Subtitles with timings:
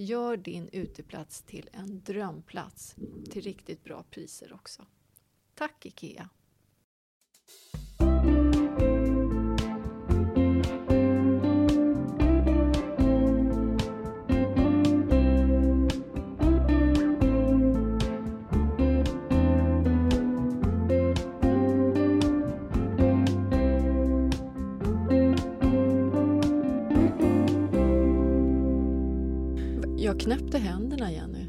[0.00, 2.96] Gör din uteplats till en drömplats
[3.30, 4.86] till riktigt bra priser också.
[5.54, 6.28] Tack IKEA!
[30.28, 31.46] Knäppte händerna, Jenny.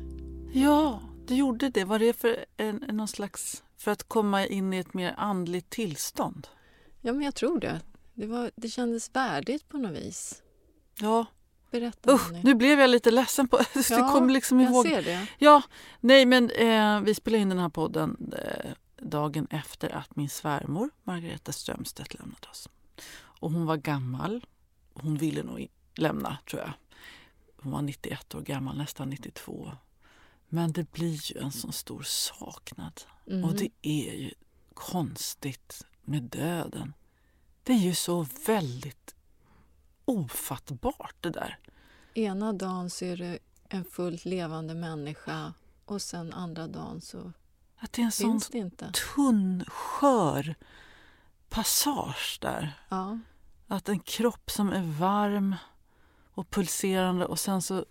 [0.54, 1.84] Ja, du gjorde det.
[1.84, 3.64] Var det för en, någon slags...
[3.78, 6.48] För att komma in i ett mer andligt tillstånd?
[7.02, 7.82] Ja, men jag tror det.
[8.14, 10.44] Det, var, det kändes värdigt på något vis.
[11.00, 11.26] Ja.
[11.72, 13.48] Berätta, Usch, nu blev jag lite ledsen.
[13.48, 13.58] på
[13.90, 14.12] ja, det.
[14.12, 14.86] kom liksom ihåg.
[14.86, 15.28] jag ser det.
[15.38, 15.62] Ja,
[16.00, 20.90] nej men eh, vi spelade in den här podden eh, dagen efter att min svärmor
[21.04, 22.70] Margareta Strömstedt lämnade oss.
[23.22, 24.46] Och hon var gammal.
[24.94, 26.74] Hon ville nog lämna, tror jag.
[27.62, 29.72] Hon var 91 år gammal, nästan 92.
[30.48, 33.02] Men det blir ju en sån stor saknad.
[33.28, 33.44] Mm.
[33.44, 34.34] Och det är ju
[34.74, 36.94] konstigt med döden.
[37.64, 39.16] Det är ju så väldigt
[40.06, 41.60] ofattbart det där.
[42.14, 45.54] Ena dagen så är det en fullt levande människa
[45.86, 47.34] och sen andra dagen så
[47.78, 50.56] att det är en sån tunn, skör
[51.50, 52.84] passage där.
[52.90, 53.20] Ja.
[53.68, 55.56] Att en kropp som är varm
[56.40, 57.86] och pulserande och sen så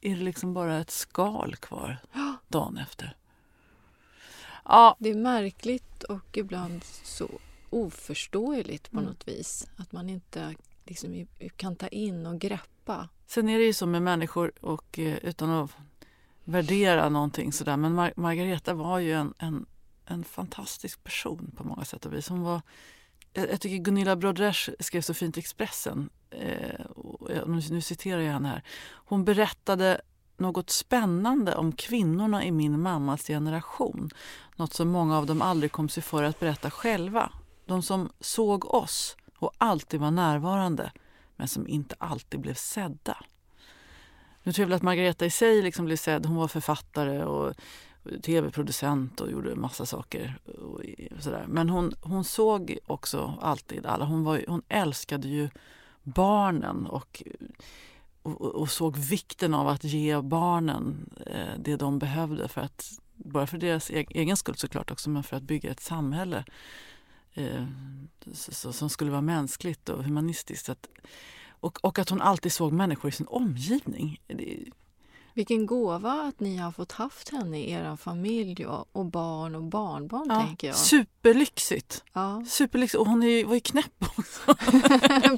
[0.00, 1.98] är det liksom bara ett skal kvar
[2.48, 3.16] dagen efter.
[4.64, 4.96] Ja.
[4.98, 7.28] Det är märkligt och ibland så
[7.70, 9.10] oförståeligt på mm.
[9.10, 9.68] något vis.
[9.76, 11.26] Att man inte liksom
[11.56, 13.08] kan ta in och greppa.
[13.26, 15.70] Sen är det ju så med människor, och eh, utan att
[16.44, 19.66] värdera någonting sådär, men Mar Margareta var ju en, en,
[20.04, 22.28] en fantastisk person på många sätt och vis.
[22.28, 22.62] Hon var
[23.36, 28.62] jag tycker Gunilla Brodrej skrev så fint i Expressen, eh, nu citerar jag henne här.
[28.88, 30.00] Hon berättade
[30.36, 34.10] något spännande om kvinnorna i min mammas generation.
[34.56, 37.32] Något som många av dem aldrig kom sig för att berätta själva.
[37.66, 40.92] De som såg oss och alltid var närvarande
[41.36, 43.16] men som inte alltid blev sedda.
[44.42, 46.26] Nu tror jag väl att Margareta i sig liksom blev sedd.
[46.26, 47.54] Hon var författare och
[48.22, 50.38] tv-producent och gjorde massa saker.
[50.44, 50.80] Och,
[51.18, 51.44] sådär.
[51.48, 54.04] Men hon, hon såg också alltid alla.
[54.04, 55.48] Hon, var, hon älskade ju
[56.02, 57.22] barnen och,
[58.22, 63.46] och, och såg vikten av att ge barnen eh, det de behövde för att bara
[63.46, 66.44] för deras e-, egen skull såklart också, men för att bygga ett samhälle
[67.34, 67.64] eh,
[68.32, 70.68] så, som skulle vara mänskligt och humanistiskt.
[70.68, 70.88] Att,
[71.48, 74.20] och, och, att hon alltid såg människor i sin omgivning.
[74.26, 74.64] Det,
[75.36, 79.62] vilken gåva att ni har fått haft henne i er familj och, och barn och
[79.62, 80.76] barnbarn, Ja, tänker jag.
[80.76, 82.04] superlyxigt.
[82.12, 82.44] Ja.
[82.48, 83.00] Superlyxigt.
[83.00, 84.54] Och hon är, var ju knäpp också.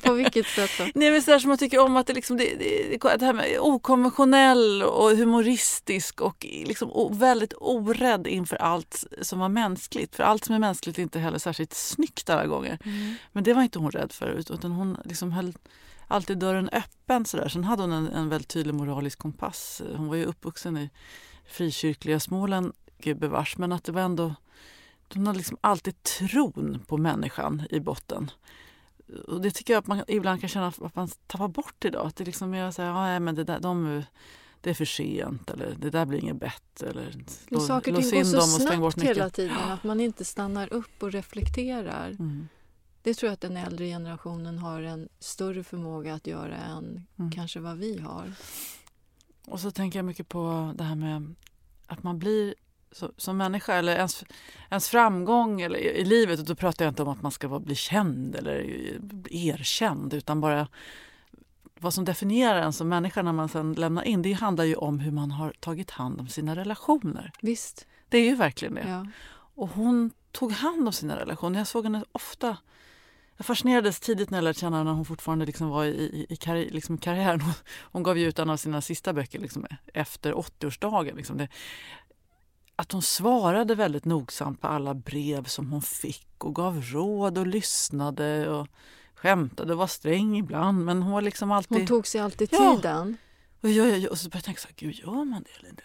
[0.09, 0.85] På vilket sätt då?
[0.95, 3.33] Nej, men så där som man tycker om att det, liksom, det, det, det här
[3.33, 10.17] med okonventionell och humoristisk och liksom o, väldigt orädd inför allt som var mänskligt.
[10.17, 12.79] För allt som är mänskligt är inte heller särskilt snyggt alla gånger.
[13.33, 15.55] Men det var inte hon rädd för utan hon liksom höll
[16.09, 17.25] alltid dörren öppen.
[17.25, 17.49] Så där.
[17.49, 19.83] Sen hade hon en, en väldigt tydlig moralisk kompass.
[19.97, 20.91] Hon var ju uppvuxen i
[21.47, 24.35] frikyrkliga Småland, gubevars, men att det var ändå
[25.15, 28.31] hon hade liksom alltid tron på människan i botten.
[29.29, 32.07] Och det tycker jag att man ibland kan känna att man tappar bort idag.
[32.07, 34.03] Att det liksom är så här, ja, nej, men det, där, de,
[34.61, 36.91] det är för sent eller det där blir inget bättre.
[36.91, 37.15] Eller,
[37.51, 41.03] Men saker och ting går in så snabbt hela tiden att man inte stannar upp
[41.03, 42.09] och reflekterar.
[42.09, 42.49] Mm.
[43.03, 47.31] Det tror jag att den äldre generationen har en större förmåga att göra än Mm.
[47.33, 48.33] kanske vad vi har.
[49.47, 51.35] Och så tänker jag mycket på det här med
[51.87, 52.55] att man blir
[52.93, 54.25] så, som människa eller ens,
[54.71, 56.41] ens framgång eller, i, i livet.
[56.41, 58.55] Och då pratar jag inte om att man ska vara, bli känd eller
[59.31, 60.69] erkänd utan bara
[61.81, 64.23] vad som definierar en som människa när man sen lämnar in.
[64.23, 67.33] Det handlar ju om hur man har tagit hand om sina relationer.
[67.43, 67.87] Visst.
[68.09, 68.89] Det är ju verkligen det.
[68.89, 69.07] Ja.
[69.55, 71.59] Och hon tog hand om sina relationer.
[71.59, 72.57] Jag såg henne ofta.
[73.39, 76.37] Jag fascinerades tidigt när jag lärde känna när hon fortfarande liksom var i, i, i,
[76.37, 77.41] karri, liksom karriären.
[77.41, 77.53] Hon,
[77.93, 81.17] hon gav ju ut en av sina sista böcker liksom, efter 80-årsdagen.
[81.17, 81.39] Liksom.
[81.39, 81.49] Det,
[82.77, 87.47] att hon svarade väldigt nogsamt på alla brev som hon fick och gav råd och
[87.47, 88.69] lyssnade och
[89.15, 90.85] skämtade och var sträng ibland.
[90.85, 91.79] Men hon var liksom alltid...
[91.79, 92.77] Hon tog sig alltid Ja.
[92.77, 93.17] tiden.
[93.61, 95.69] Och, jag, jag, och så började jag tänka så här, gud gör man det eller
[95.69, 95.83] inte?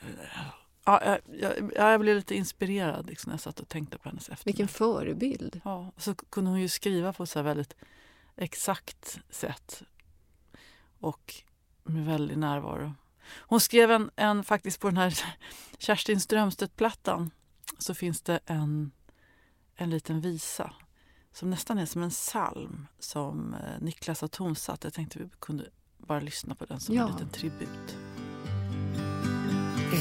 [0.86, 4.30] Ja, jag, jag, jag blev lite inspirerad liksom, när jag satt och tänkte på hennes
[4.30, 4.44] eftermäle.
[4.46, 5.62] Vilken förebild.
[5.64, 7.76] Ja, och så kunde hon ju skriva på ett så väldigt
[8.36, 9.84] exakt sätt
[11.00, 11.36] och
[11.84, 12.94] med väldig närvaro.
[13.28, 15.24] Hon skrev en, en faktiskt på den här
[15.78, 17.32] Kerstin Strömstedt-plattan
[17.78, 18.92] så finns det en,
[19.76, 20.74] en liten visa
[21.32, 24.84] som nästan är som en psalm som eh, Niklas har tonsatt.
[24.84, 27.06] Jag tänkte vi kunde bara lyssna på den som Ja.
[27.06, 27.98] en liten tribut.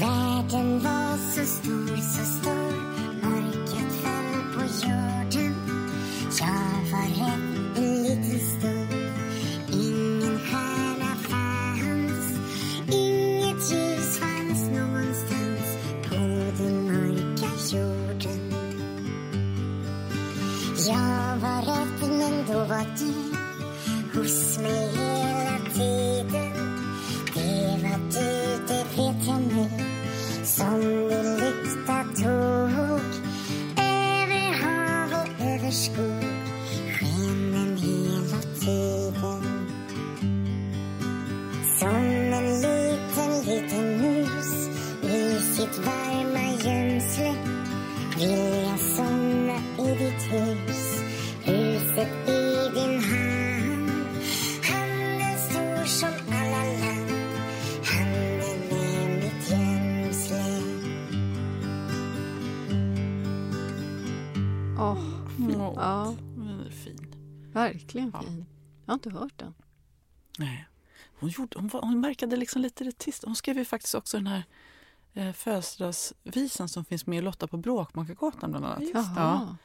[0.03, 2.73] Världen var så stor, så stor.
[3.21, 5.55] Mörkret föll på jorden.
[6.39, 9.11] Jag var rädd en liten stund
[9.71, 12.39] Ingen stjärna fanns.
[12.91, 15.77] Inget ljus fanns någonstans
[16.09, 16.15] På
[16.63, 18.53] den mörka jorden.
[20.87, 23.13] Jag var rädd men då var du
[24.19, 25.12] Hos mig.
[35.73, 36.02] Och
[67.93, 68.21] verkligen Ja.
[68.21, 68.45] fin.
[68.85, 69.53] Jag har inte hört den.
[70.39, 70.67] Nej.
[71.19, 73.23] Hon, gjorde, hon, var, hon märkade liksom lite det tyst.
[73.25, 74.43] Hon skrev ju faktiskt också den här
[75.13, 78.83] eh, födelsedagsvisan som finns med i Lotta på Bråkmakargatan bland annat.
[79.15, 79.55] Ja.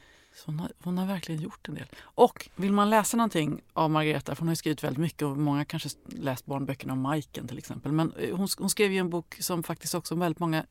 [0.47, 1.87] Hon, har, hon har verkligen gjort en del.
[2.01, 5.65] Och vill man läsa någonting av Margareta, för hon har skrivit väldigt mycket och många
[5.65, 7.93] kanske läst barnböckerna om Majken till exempel.
[7.93, 10.67] Men eh, hon, hon skrev ju en bok som faktiskt också väldigt många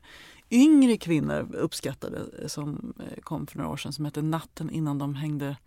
[0.52, 4.98] yngre kvinnor uppskattade eh, som eh, kom för några år sedan som heter Natten innan
[4.98, 5.58] de hängde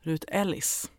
[0.00, 0.90] Rut Ellis.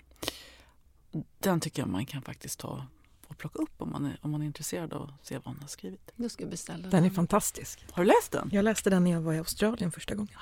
[1.39, 2.85] Den tycker jag man kan faktiskt ta
[3.27, 5.57] och plocka upp om man är, om man är intresserad av att se vad hon
[5.61, 6.11] har skrivit.
[6.15, 7.11] Jag ska beställa Den är den.
[7.15, 7.85] fantastisk.
[7.91, 8.49] Har du läst den?
[8.53, 10.33] Jag läste den när jag var i Australien första gången.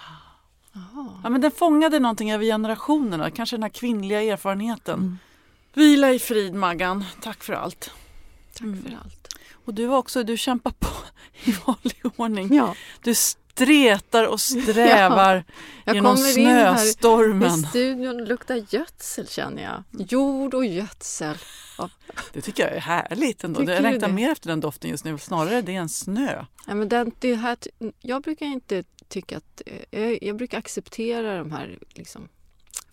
[1.23, 4.99] Ja, men den fångade någonting över generationerna, kanske den här kvinnliga erfarenheten.
[4.99, 5.17] Mm.
[5.73, 7.91] Vila i frid Maggan, tack för allt.
[8.53, 8.83] Tack Mm.
[8.83, 9.27] för allt.
[9.65, 10.87] Och du också, du kämpar på
[11.43, 12.53] i vanlig ordning.
[12.55, 13.15] Ja, Du
[13.57, 15.43] stretar och strävar
[15.85, 17.63] jag genom kommer in här i snöstormen.
[17.63, 19.83] studion och luktar gödsel känner jag.
[20.11, 21.37] Jord och gödsel.
[22.33, 23.59] Det tycker jag är härligt ändå.
[23.59, 25.17] Tycker Jag längtar mer efter den doften just nu.
[25.17, 26.45] Snarare det än snö.
[26.67, 27.57] Ja, men den, det här,
[28.01, 29.61] jag brukar inte tycka att...
[29.65, 32.29] eh, Jag, jag brukar acceptera de här liksom,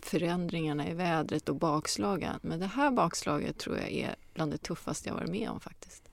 [0.01, 2.39] förändringarna i vädret och bakslagen.
[2.43, 6.04] Men det här bakslaget tror jag är bland det tuffaste jag varit med om faktiskt.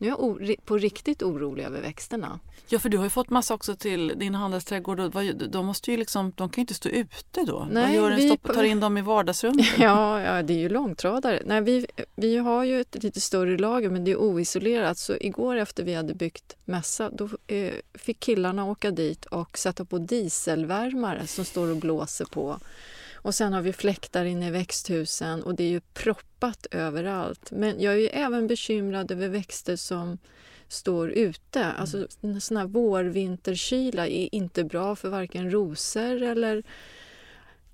[0.00, 2.40] Nu är jag på riktigt orolig över växterna.
[2.68, 5.00] Ja, för du har ju fått massa också till din handelsträdgård.
[5.00, 7.58] och vad- De, måste ju liksom, de kan ju inte stå ute då.
[7.58, 8.16] vad Nej, gör en?
[8.16, 9.66] vi- tar in dem i vardagsrummet?
[9.78, 11.42] Ja, ja det är ju långtradare.
[11.46, 15.56] Nej, vi, vi har ju ett lite större lager men det är oisolerat så igår
[15.56, 21.26] efter vi hade byggt mässa då eh, fick killarna åka dit och sätta på dieselvärmare
[21.26, 22.58] som står och blåser på.
[23.22, 27.50] Och sen har vi fläktar inne i växthusen och det är ju proppat överallt.
[27.50, 30.18] Men jag är ju även bekymrad över växter som
[30.68, 31.64] står ute.
[31.64, 36.62] Alltså en sån här vår-vinterkyla är inte bra för varken rosor eller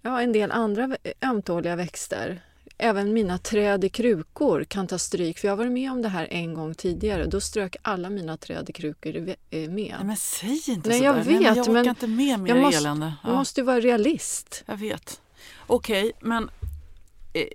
[0.03, 2.41] ja, en del andra ömtåliga växter.
[2.79, 5.39] Även mina träd i krukor kan ta stryk.
[5.39, 7.27] För jag har varit med om det här en gång tidigare.
[7.27, 9.69] Då strök alla mina träd i krukor eh, med.
[9.99, 11.05] Nej, men säg inte Nej, sådär.
[11.05, 13.13] jag Nej, men vet, jag orkar men inte med mer jag måste- elände.
[13.25, 14.63] Ja, måste vara realist.
[14.67, 15.21] Jag vet.
[15.67, 16.51] Okej, men
[17.33, 17.47] eh,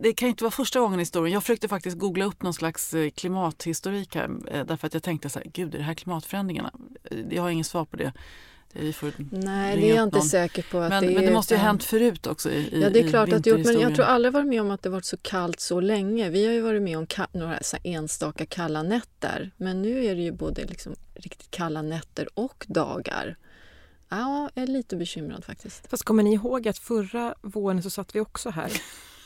[0.00, 1.34] det kan ju inte vara första gången i historien.
[1.34, 5.28] Jag försökte faktiskt googla upp någon slags eh, klimathistorik här eh, därför att jag tänkte
[5.28, 6.72] så här, gud är det här klimatförändringarna?
[7.30, 8.12] Jag har inget svar på det.
[9.30, 10.26] Nej, det är jag inte någon.
[10.26, 12.82] säker på att Men, det men det måste ju ha hänt förut också i, i
[12.82, 14.82] Ja, det är klart att det gjort, men jag tror aldrig varit med om att
[14.82, 16.30] det varit så kallt så länge.
[16.30, 20.32] Vi har ju varit med om några enstaka kalla nätter, men nu är det ju
[20.32, 23.36] både liksom riktigt kalla nätter och dagar.
[24.18, 25.90] Ja, jag är lite bekymrad faktiskt.
[25.90, 28.72] Fast kommer ni ihåg att förra våren så satt vi också här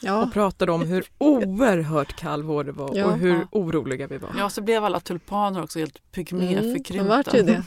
[0.03, 3.05] Ja, och pratade om hur oerhört kall vår det var Ja.
[3.07, 3.49] och hur Ja.
[3.51, 4.31] oroliga vi var.
[4.39, 7.05] Ja, så blev alla tulpaner också helt mm, pygméförkrympta.
[7.05, 7.63] de vart ju det.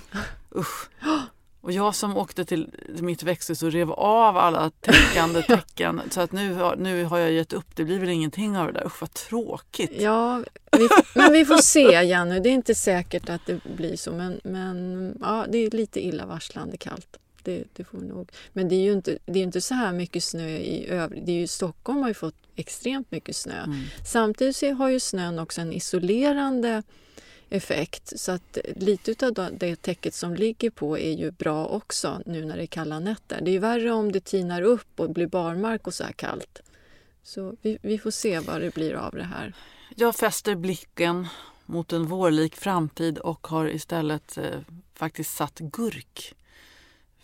[0.55, 0.89] Usch.
[1.69, 6.31] Och jag som åkte till mitt växthus och rev av alla täckande tecken så att
[6.31, 7.75] nu, nu har jag gett upp.
[7.75, 8.85] Det blir väl ingenting av det där.
[8.85, 9.91] Usch vad tråkigt.
[9.99, 12.39] Ja, vi, men vi får se Jenny.
[12.39, 16.77] Det är inte säkert att det blir så, men, men ja, det är lite illavarslande
[16.77, 17.17] kallt.
[17.43, 18.31] Det, det får nog.
[18.53, 21.25] Men det är ju inte, det är inte så här mycket snö i övrigt.
[21.25, 23.63] Det är ju, Stockholm har ju fått extremt mycket snö.
[23.63, 23.79] Mm.
[24.05, 26.83] Samtidigt har ju snön också en isolerande
[27.49, 28.19] effekt.
[28.19, 32.57] Så att lite av det täcket som ligger på är ju bra också nu när
[32.57, 33.41] det är kalla nätter.
[33.41, 36.61] Det är ju värre om det tinar upp och blir barmark och så här kallt.
[37.23, 39.53] Så vi, vi får se vad det blir av det här.
[39.95, 41.27] Jag fäster blicken
[41.65, 44.43] mot en vårlik framtid och har istället eh,
[44.93, 46.35] faktiskt satt gurk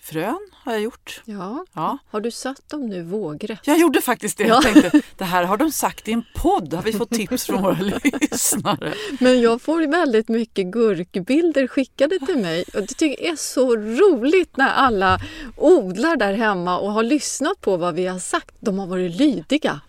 [0.05, 0.49] gurkfrön.
[0.53, 1.21] Har jag gjort.
[1.25, 1.65] Ja.
[1.73, 1.97] Ja.
[2.09, 3.59] Har du satt dem nu vågrätt?
[3.63, 4.43] Jag gjorde faktiskt det.
[4.43, 4.61] Ja.
[4.63, 6.73] Jag tänkte, det här har de sagt i en podd.
[6.73, 7.79] Har vi fått tips från våra
[8.31, 8.93] lyssnare?
[9.19, 13.75] Men jag får väldigt mycket gurkbilder skickade till mig och det tycker jag är så
[13.75, 15.19] roligt när alla
[15.57, 18.55] odlar där hemma och har lyssnat på vad vi har sagt.
[18.59, 19.81] De har varit lydiga.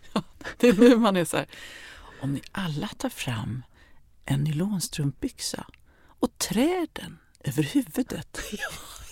[0.57, 1.47] Det är nu man är så här.
[2.21, 3.63] Om ni alla tar fram
[4.25, 5.67] en nylonstrumpbyxa
[6.21, 8.41] och trär den över huvudet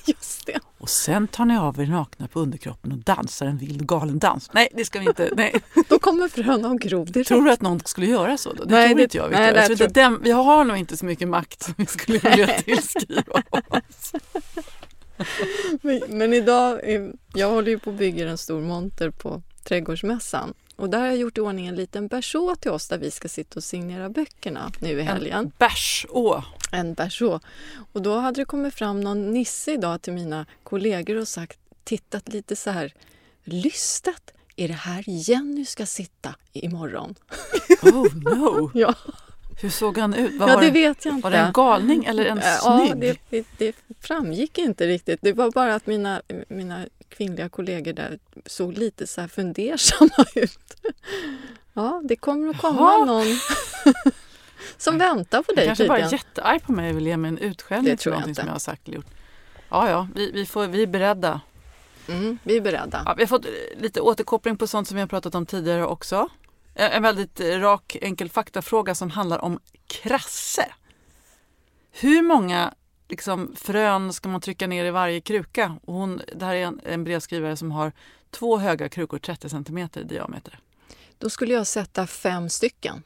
[0.07, 0.61] Just det.
[0.85, 4.19] Och sen tar ni av er nakna på underkroppen och dansar en vild och galen
[4.19, 4.51] dans.
[4.53, 5.31] Nej, det ska vi inte.
[5.37, 5.55] Nej.
[5.89, 7.29] Då kommer fröna och gro direkt.
[7.29, 8.53] Tror du att någon skulle göra så?
[8.53, 8.65] Då?
[8.65, 9.31] Det Nej, tror det- inte jag.
[9.33, 11.87] nej, jag tror tror- inte den, vi har nog inte så mycket makt som vi
[11.87, 13.33] skulle vilja tillskriva
[13.71, 14.13] oss.
[15.83, 17.03] Men, men idag, eh,
[17.35, 20.55] jag håller ju på att bygga en stor monter på Trädgårdsmässan.
[20.77, 23.29] Och där har jag gjort i ordning en liten berså till oss där vi ska
[23.29, 25.39] sitta och signera böckerna nu i helgen.
[25.39, 26.45] En bärså.
[26.75, 27.41] En berså.
[27.93, 32.29] Och då hade det kommit fram någon nisse idag till mina kollegor och sagt, tittat
[32.29, 32.95] lite så här
[33.45, 34.31] lystet.
[34.57, 37.15] Är det här Jenny ska sitta imorgon?
[37.83, 38.71] Oh no!
[38.75, 38.95] Ja,
[39.63, 40.39] Hur såg han ut?
[40.41, 41.25] Vad ja var, det vet jag inte.
[41.25, 43.01] var det en galning eller en Ja, snygg?
[43.01, 45.19] det, det, det framgick inte riktigt.
[45.23, 50.75] Det var bara att mina, mina kvinnliga kollegor där såg lite så här fundersamma ut.
[51.73, 53.05] Ja, det kommer att komma Jaha.
[53.05, 53.27] någon
[54.77, 56.25] som väntar på dig kanske bara är tydligen.
[56.27, 58.41] jättearg på mig och vill ge mig en utskällning för jag någonting inte.
[58.41, 59.07] som jag har sagt eller gjort.
[59.69, 61.41] Ja, ja, vi, vi, får, vi är beredda.
[62.09, 63.03] Mm, vi är beredda.
[63.07, 66.29] Ja, vi har fått lite återkoppling på sånt som vi har pratat om tidigare också.
[66.75, 70.67] En väldigt rak, enkel faktafråga som handlar om krasse.
[71.93, 72.75] Hur många
[73.09, 75.77] liksom, frön ska man trycka ner i varje kruka?
[75.85, 77.93] Och hon, det här är en, en brevskrivare som har
[78.31, 80.59] två höga krukor, 30 cm i diameter.
[81.19, 83.03] Då skulle jag sätta fem stycken.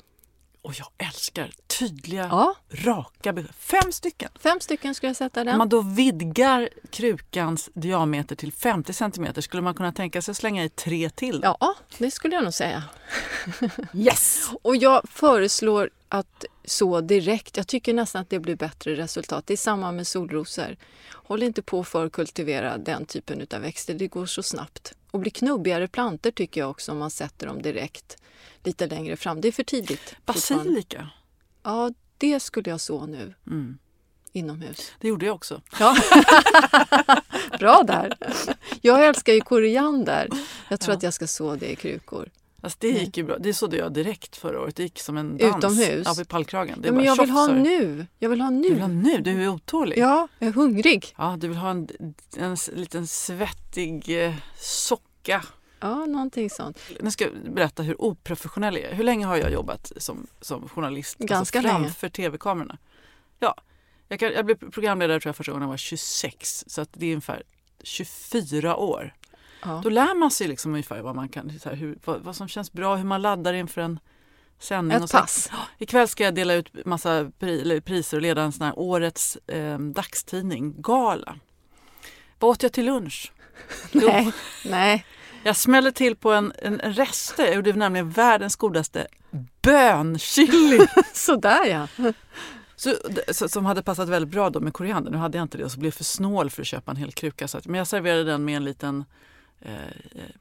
[0.68, 3.54] Och jag älskar tydliga, Ja, raka besked.
[3.58, 4.30] Fem stycken!
[4.40, 5.58] fem stycken skulle jag sätta Om den.
[5.58, 10.64] man då vidgar krukans diameter till 50 cm skulle man kunna tänka sig att slänga
[10.64, 11.40] i tre till?
[11.42, 12.84] Ja, det skulle jag nog säga.
[13.94, 14.50] Yes!
[14.62, 17.56] Och jag föreslår att så direkt.
[17.56, 19.46] Jag tycker nästan att det blir bättre resultat.
[19.46, 20.76] Det är samma med solrosor.
[21.12, 23.94] Håll inte på för att kultivera den typen av växter.
[23.94, 24.94] Det går så snabbt.
[25.10, 28.16] Och blir knubbigare planter tycker jag också om man sätter dem direkt
[28.64, 29.40] lite längre fram.
[29.40, 30.16] Det är för tidigt.
[30.26, 31.08] Basilika.
[31.62, 33.78] Ja, det skulle jag så nu Mm.
[34.32, 34.92] inomhus.
[35.00, 35.62] Det gjorde jag också.
[35.80, 35.96] Ja.
[37.58, 38.16] Bra där!
[38.80, 40.28] Jag älskar ju koriander.
[40.68, 40.96] Jag tror Ja.
[40.96, 42.30] att jag ska så det i krukor.
[42.60, 43.38] Alltså det gick ju bra.
[43.38, 44.76] Det sådde jag direkt förra året.
[44.76, 45.56] Det gick som en dans.
[45.56, 46.06] Utomhus?
[46.06, 46.80] Ja, vid pallkragen.
[46.80, 48.06] Det Ja, men jag vill tjoff, ha nu.
[48.18, 49.02] Jag vill ha Du vill ha nu.
[49.02, 49.18] nu?
[49.18, 49.98] Du är otålig.
[49.98, 51.14] Ja, jag är hungrig.
[51.18, 51.88] Ja, du vill ha en,
[52.36, 55.44] en liten svettig eh, socka.
[55.80, 56.78] Ja, någonting sånt.
[57.00, 58.94] Nu ska jag berätta hur oprofessionell jag är.
[58.94, 61.18] Hur länge har jag jobbat som, som journalist?
[61.18, 61.84] Ganska alltså länge.
[61.84, 62.78] framför tv-kamerorna.
[63.38, 63.54] Ja,
[64.08, 66.64] jag, kan, jag blev programledare tror jag första gången jag var 26.
[66.66, 67.42] Så att det är ungefär
[67.82, 69.14] 24 år.
[69.62, 69.80] Ja.
[69.84, 72.72] Då lär man sig liksom ungefär vad, man kan, här, hur, vad, vad som känns
[72.72, 73.98] bra, hur man laddar inför en
[74.58, 74.96] sändning.
[74.96, 75.18] Ett och så.
[75.18, 75.50] pass.
[75.78, 79.78] Ikväll ska jag dela ut massa pri, priser och leda en sån här årets eh,
[79.78, 81.36] dagstidning, gala.
[82.38, 83.32] Vad åt jag till lunch?
[83.92, 84.32] Jo, Nej,
[84.64, 85.04] nej.
[85.42, 87.44] jag smällde till på en, en, rester.
[87.44, 89.06] Jag gjorde nämligen världens godaste
[89.62, 90.86] bönchili.
[91.12, 92.12] Sådär ja.
[92.76, 92.94] Så,
[93.28, 95.10] så, som hade passat väldigt bra då med koriander.
[95.10, 96.96] Nu hade jag inte det och så blev jag för snål för att köpa en
[96.96, 97.48] hel kruka.
[97.48, 99.04] Så att, men jag serverade den med en liten
[99.60, 99.72] eh,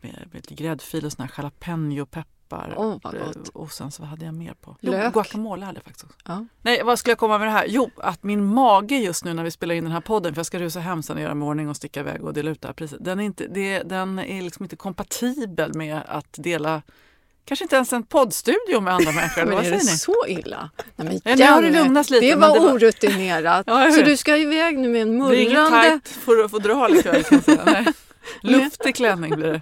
[0.02, 2.74] med, med lite gräddfil och såna här jalapeno-peppar.
[2.78, 3.22] Åh, vad Eh.
[3.54, 4.76] Och sen så vad hade jag mer på?
[4.82, 5.14] Jo, Lök.
[5.14, 6.18] guacamole hade jag faktiskt också.
[6.26, 6.46] Ja.
[6.62, 7.66] Nej, vad skulle jag komma med det här?
[7.70, 10.46] Jo, att min mage just nu när vi spelar in den här podden, för jag
[10.46, 12.68] ska rusa hem sen och göra mig ordning och sticka iväg och dela ut det
[12.68, 12.98] här priset.
[13.06, 16.82] Den är, inte, det, den är liksom inte kompatibel med att dela,
[17.46, 19.46] kanske inte ens en poddstudio med andra människor.
[19.46, 19.98] Men vad är säger det ni?
[19.98, 20.70] så illa?
[20.96, 23.64] Nej, men Ja, nu har det lugnats lite, Det var det var- orutinerat.
[23.68, 26.44] Ja, jag så du ska iväg nu med en Det är inget mullrande tajt för
[26.46, 27.64] att få dra ikväll kan jag säga.
[27.66, 27.86] Nej.
[28.42, 29.62] Luftig klänning blir det.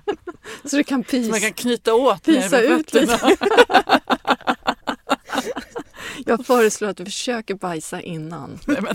[0.69, 3.37] så du kan Så man kan knyta åt vid ut lite.
[6.25, 8.59] Jag föreslår att du försöker bajsa innan.
[8.67, 8.93] Nej, men,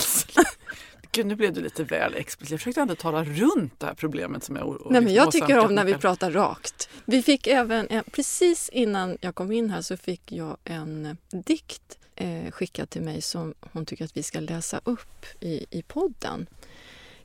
[1.12, 2.50] Gud, nu blev du lite väl explicit.
[2.50, 5.58] Jag försökte ändå tala runt det här problemet som jag Nej, men liksom jag tycker
[5.58, 6.88] om när vi pratar rakt.
[7.04, 11.98] Vi fick även, en, precis innan jag kom in här så fick jag en dikt
[12.16, 16.46] eh, skickad till mig som hon tycker att vi ska läsa upp i, i podden.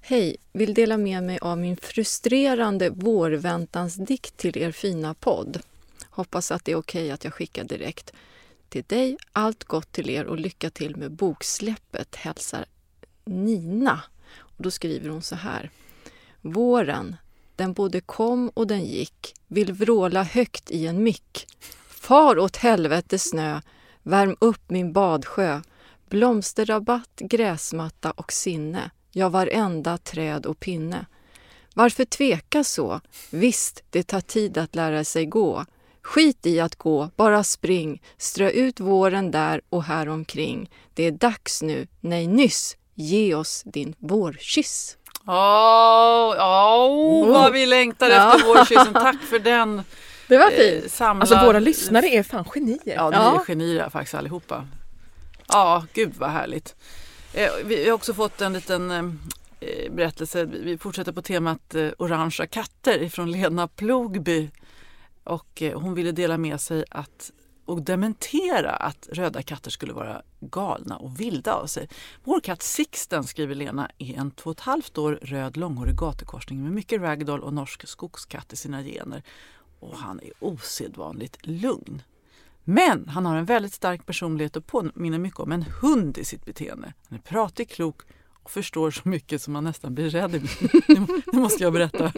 [0.07, 5.59] Hej, vill dela med mig av min frustrerande vårväntansdikt till er fina podd.
[6.09, 8.13] Hoppas att det är okej att jag skickar direkt.
[8.69, 12.65] Till dig, allt gott till er och lycka till med boksläppet, hälsar
[13.25, 14.01] Nina.
[14.37, 15.69] Och då skriver hon så här.
[16.41, 17.15] Våren,
[17.55, 21.47] den både kom och den gick, vill vråla högt i en mick.
[21.87, 23.61] Far åt helvete snö,
[24.03, 25.61] värm upp min badsjö.
[26.09, 31.05] Blomsterrabatt, gräsmatta och sinne, ja varenda träd och pinne.
[31.73, 33.01] Varför tveka så?
[33.29, 35.65] Visst, det tar tid att lära sig gå.
[36.01, 40.69] Skit i att gå, bara spring, strö ut våren där och här omkring.
[40.93, 44.97] Det är dags nu, nej nyss, ge oss din vårkyss.
[45.27, 48.35] Åh, åh, vad vi längtar Ja.
[48.35, 48.93] efter vårkyssen.
[48.93, 49.81] Tack för den.
[50.27, 51.21] Det var eh, samla...
[51.21, 52.79] Alltså våra lyssnare är fan genier.
[52.95, 53.41] Ja, ni Ja.
[53.41, 54.67] är genier faktiskt allihopa.
[55.47, 56.75] Ja, gud vad härligt.
[57.37, 59.05] Eh, vi har också fått en liten eh,
[59.59, 60.45] eh, berättelse.
[60.45, 64.51] Vi fortsätter på temat orangea katter från Lena Plogby.
[65.23, 67.31] Och hon ville dela med sig att
[67.65, 71.89] och dementera att röda katter skulle vara galna och vilda av sig.
[72.23, 76.63] Vår katt Sixten, skriver Lena, är en två och ett halvt år röd långhårig gatukorsning
[76.63, 79.23] med mycket ragdoll och norsk skogskatt i sina gener.
[79.79, 82.01] Och han är osedvanligt lugn.
[82.65, 86.45] Men han har en väldigt stark personlighet och påminner mycket om en hund i sitt
[86.45, 86.93] beteende.
[87.09, 88.01] Han är pratig, klok
[88.43, 90.31] och förstår så mycket som man nästan blir rädd.
[90.31, 90.41] Nu,
[91.33, 92.13] nu måste jag berätta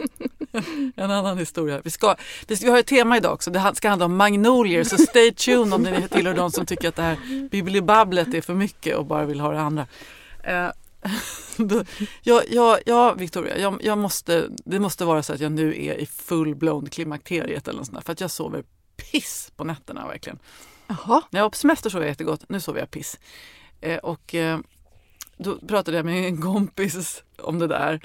[0.96, 1.80] en annan historia.
[1.84, 3.50] Vi, ska, vi, ska, vi har ett tema idag också.
[3.50, 6.96] Det ska handla om magnolier, så stay tuned om ni tillhör de som tycker att
[6.96, 9.86] det här bibbelibabblet är för mycket och bara vill ha det andra.
[10.44, 10.68] Eh,
[12.22, 15.94] ja, ja, ja, Victoria, jag, jag måste, det måste vara så att jag nu är
[15.94, 18.64] i full-blown klimakteriet eller något sånt där, för att jag sover
[19.12, 20.38] piss på nätterna verkligen.
[20.86, 23.18] Jaha, När jag var på semester sov jag jättegott, nu sover jag piss.
[23.80, 24.58] Eh, och eh,
[25.36, 28.00] då pratade jag med en kompis om det där.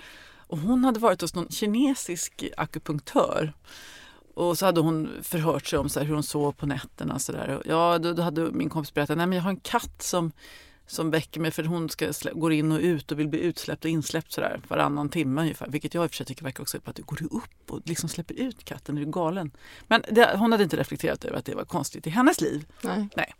[0.47, 3.53] Och hon hade varit hos någon kinesisk akupunktör.
[4.35, 7.19] Och så hade hon förhört sig om så här, hur hon sov på nätterna.
[7.19, 7.47] Så där.
[7.49, 10.31] Och Ja, då, då hade min kompis berättat att jag har en katt som,
[10.88, 13.91] som väcker mig för hon ska går in och ut och vill bli utsläppt och
[13.91, 15.67] insläppt så där, varannan timme ungefär.
[15.69, 17.72] Vilket jag i och för sig tycker verkar också på att du går du upp
[17.72, 19.52] och liksom släpper ut katten, är du galen?
[19.88, 22.65] Men det, hon hade inte reflekterat över att det var konstigt i hennes liv.
[23.15, 23.34] nej.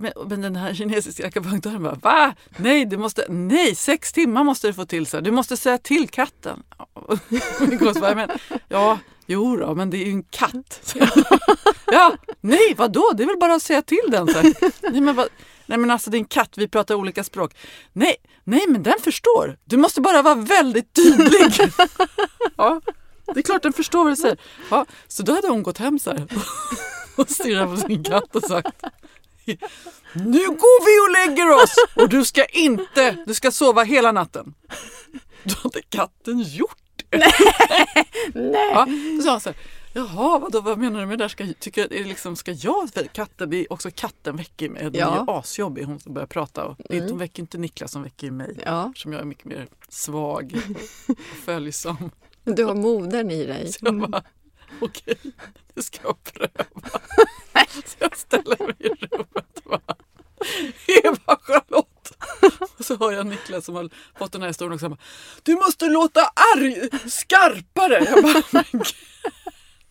[0.00, 2.34] Men, men den här kinesiska akupunktören bara, va?
[2.56, 5.20] Nej, du måste, nej, sex timmar måste du få till så.
[5.20, 6.62] Du måste säga till katten.
[8.00, 8.30] Bara, men,
[8.68, 10.94] ja, jo då, men det är ju en katt.
[11.86, 13.10] ja, nej, vadå?
[13.16, 14.28] Det är väl bara att säga till den.
[14.28, 14.54] Så här.
[14.90, 15.28] nej, men, vad,
[15.68, 17.56] nej, men alltså en katt, vi pratar olika språk.
[17.92, 19.58] Nej, nej, men den förstår.
[19.64, 21.52] Du måste bara vara väldigt tydlig.
[22.56, 22.80] ja,
[23.34, 24.38] det är klart den förstår vad du säger.
[24.70, 26.26] Ja, så då hade hon gått hem så här
[27.16, 28.82] och stirrat på sin katt och sagt
[30.12, 34.54] nu går vi och lägger oss och du ska inte, du ska sova hela natten.
[35.42, 37.18] Då hade katten gjort det.
[37.18, 37.32] Nej.
[38.72, 39.58] Ja, då sa han så här,
[39.92, 41.28] Jaha, vadå, vad menar du med det där?
[41.28, 44.84] Ska, tycker, är det liksom, ska jag, katten, det är också katten väcker mig.
[44.84, 45.24] Hon Ja.
[45.28, 46.64] är asjobbig hon som börjar prata.
[46.64, 47.10] Och, det är inte- Mm.
[47.10, 48.58] Hon väcker inte Niklas, som väcker mig.
[48.66, 50.52] Ja, Som jag är mycket mer svag
[51.08, 52.10] och följsam.
[52.44, 53.72] du har modern i dig.
[53.72, 54.22] Så jag bara,
[54.80, 55.18] okej,
[55.74, 56.64] det ska jag pröva.
[57.84, 59.96] Så jag ställer mig i rummet och bara,
[61.04, 62.12] Eva Charlotte.
[62.78, 64.98] Och så hör jag Niklas som har fått den här historien han bara,
[65.42, 66.20] Du måste låta
[66.56, 68.04] arg, skarpare.
[68.04, 68.82] Jag bara, men gud.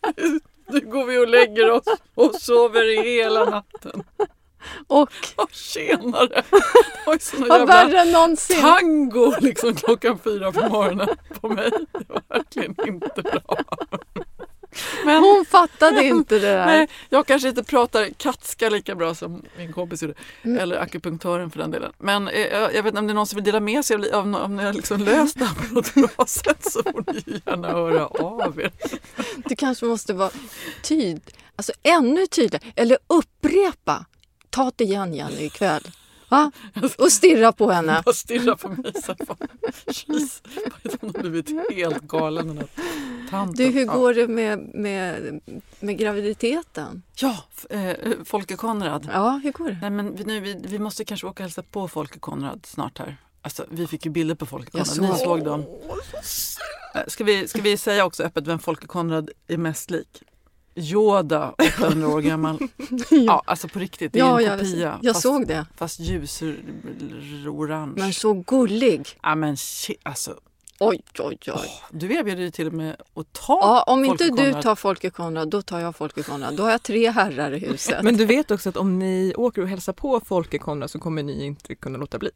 [0.70, 1.84] Nu går vi och lägger oss
[2.14, 4.02] och sover hela natten.
[4.86, 6.42] Och Och tjenare!
[6.50, 8.60] Det var ju sån vad jävla värre än någonsin.
[8.60, 11.08] tango liksom klockan fyra på morgonen
[11.40, 11.70] på mig.
[11.92, 13.56] Det var verkligen inte bra.
[15.14, 16.66] Men Hon fattade inte det där.
[16.66, 20.14] nej, jag kanske inte pratar katska lika bra som min kompis gjorde.
[20.42, 20.58] Mm.
[20.58, 21.92] Eller akupunktören för den delen.
[21.98, 24.04] Men eh, jag vet inte om det är någon som vill dela med sig av,
[24.14, 27.42] av om ni har liksom löst det här på något bra sätt så får ni
[27.46, 28.72] gärna höra av er.
[29.44, 30.30] Du kanske måste vara
[30.82, 34.04] tydlig, alltså ännu tydligare, eller upprepa.
[34.50, 35.82] Ta det igen Jenny ikväll.
[36.28, 36.50] Va?
[36.98, 38.02] Och stirra på henne.
[38.04, 39.26] Bara stirra på mig så här.
[39.26, 39.48] bara,
[39.86, 40.42] Jeez,
[41.00, 42.68] hon har blivit helt galen den här
[43.30, 43.66] tanten.
[43.66, 45.40] Du, hur går det med, med,
[45.80, 47.02] med graviditeten?
[47.16, 47.36] Ja,
[47.70, 49.08] eh, Folke Konrad.
[49.12, 49.78] Ja, hur går det?
[49.80, 52.98] Nej, men vi, nu, vi, vi måste kanske åka och hälsa på Folke Konrad snart
[52.98, 53.16] här.
[53.42, 55.00] Alltså, vi fick ju bilder på Folke Konrad.
[55.00, 55.16] Ni såg.
[55.16, 55.64] såg dem.
[56.94, 60.22] Eh, Ska vi, ska vi säga också öppet vem Folke Konrad är mest lik?
[60.78, 62.58] Yoda, 800 år gammal.
[63.10, 64.12] Ja, alltså på riktigt.
[64.12, 64.98] Det är Ja, en jag, kopia.
[65.02, 65.66] jag fast, såg det.
[65.76, 67.92] Fast ljusorange.
[67.96, 69.08] Men så gullig.
[69.22, 70.34] Ja, men shit, alltså.
[70.80, 71.70] Oj, oj, oj.
[71.90, 75.48] Du erbjuder dig till och med att ta Ja, om inte du tar Folke Konrad,
[75.50, 76.56] då tar jag Folke Konrad.
[76.56, 78.02] Då har jag tre herrar i huset.
[78.02, 81.22] Men du vet också att om ni åker och hälsar på Folke Konrad så kommer
[81.22, 82.30] ni inte kunna låta bli.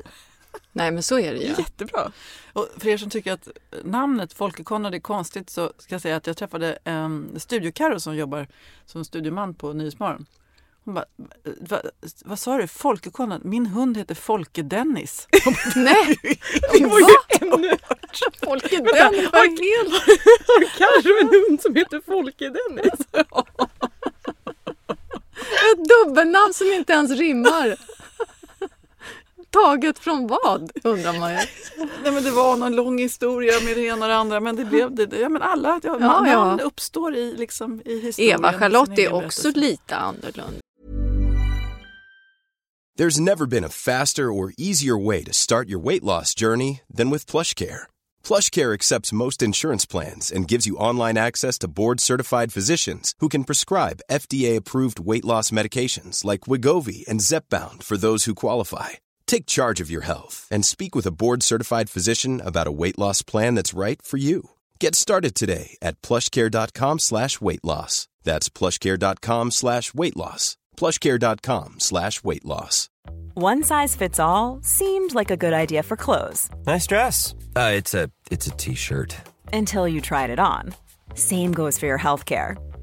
[0.72, 1.48] Nej, men så är det ju.
[1.48, 2.12] Jättebra.
[2.52, 3.48] Och för er som tycker att
[3.84, 8.16] namnet Folke Konrad är konstigt så ska jag säga att jag träffade en studiokaro som
[8.16, 8.46] jobbar
[8.86, 10.26] som studioman på Nyhetsmorgon.
[10.84, 11.04] Hon bara,
[11.60, 11.80] va,
[12.24, 12.66] vad sa du?
[12.66, 13.44] Folke Konrad?
[13.44, 15.28] Min hund heter Folke Dennis.
[15.76, 16.18] Nej,
[16.72, 17.06] Det var ju
[17.40, 17.76] ännu
[18.44, 19.92] Folke den var helt...
[20.46, 23.00] Har Carro en hund som heter Folke Dennis?
[25.72, 27.76] Ett dubbelnamn som inte ens rimmar.
[29.52, 31.36] Taget från vad, undrar man ju.
[32.02, 34.64] Nej, men det var någon lång historia med det ena och det andra men det
[34.64, 35.16] blev det.
[35.16, 36.64] Ja, men alla ja, Ja, ja.
[36.64, 38.38] uppstår i, liksom, i historien.
[38.38, 40.60] Eva-Charlotte är också lite annorlunda.
[42.98, 47.10] There's never been a faster or easier way to start your weight loss journey than
[47.10, 47.86] with PlushCare.
[48.22, 53.44] PlushCare accepts most insurance plans and gives you online access to board-certified physicians who can
[53.44, 58.90] prescribe FDA-approved weight loss medications like Wigovi and Zepbound for those who qualify.
[59.32, 63.22] Take charge of your health and speak with a board-certified physician about a weight loss
[63.22, 64.50] plan that's right for you.
[64.78, 68.08] Get started today at plushcare.com slash weight loss.
[68.24, 70.58] That's plushcare.com slash weight loss.
[70.76, 72.90] plushcare.com slash weight loss.
[73.32, 77.34] One size fits all seemed like a good idea for clothes Nice dress.
[77.56, 79.16] Uh, it's a it's a t-shirt.
[79.50, 80.74] until you tried it on.
[81.14, 82.58] Same goes for your healthcare.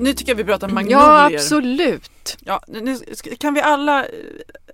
[0.00, 0.98] Nu tycker jag vi pratar magnolier.
[0.98, 2.38] Ja, absolut.
[2.44, 2.96] Ja, nu
[3.38, 4.10] kan vi alla eh,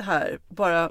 [0.00, 0.90] här bara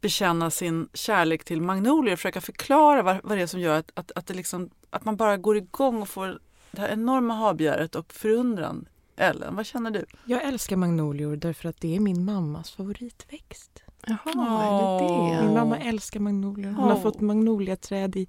[0.00, 3.90] bekänna sin kärlek till magnolier och försöka förklara vad, vad det är som gör att,
[3.94, 6.38] att, att, det liksom, att man bara går igång och får
[6.70, 8.88] det här enorma habegäret och förundran.
[9.16, 10.04] Ellen, vad känner du?
[10.24, 13.82] Jag älskar magnolior därför att det är min mammas favoritväxt.
[14.06, 15.32] Jaha, Åh.
[15.32, 15.60] är det Min det?
[15.60, 16.70] mamma älskar magnolior.
[16.72, 17.02] Hon har Åh.
[17.02, 18.28] fått magnoliaträd i,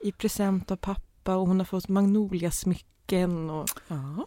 [0.00, 3.50] i present av pappa och hon har fått magnoliasmycken.
[3.50, 4.26] Och, ja.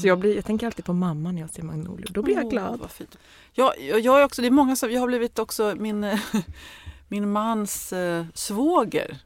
[0.00, 2.08] Så jag, blir, jag tänker alltid på mamma när jag ser magnolior.
[2.10, 2.80] Då blir jag glad.
[2.80, 3.18] vad fint.
[3.52, 6.18] Ja, jag, jag är också, det är många som, jag har blivit också min,
[7.08, 9.18] min mans eh, svåger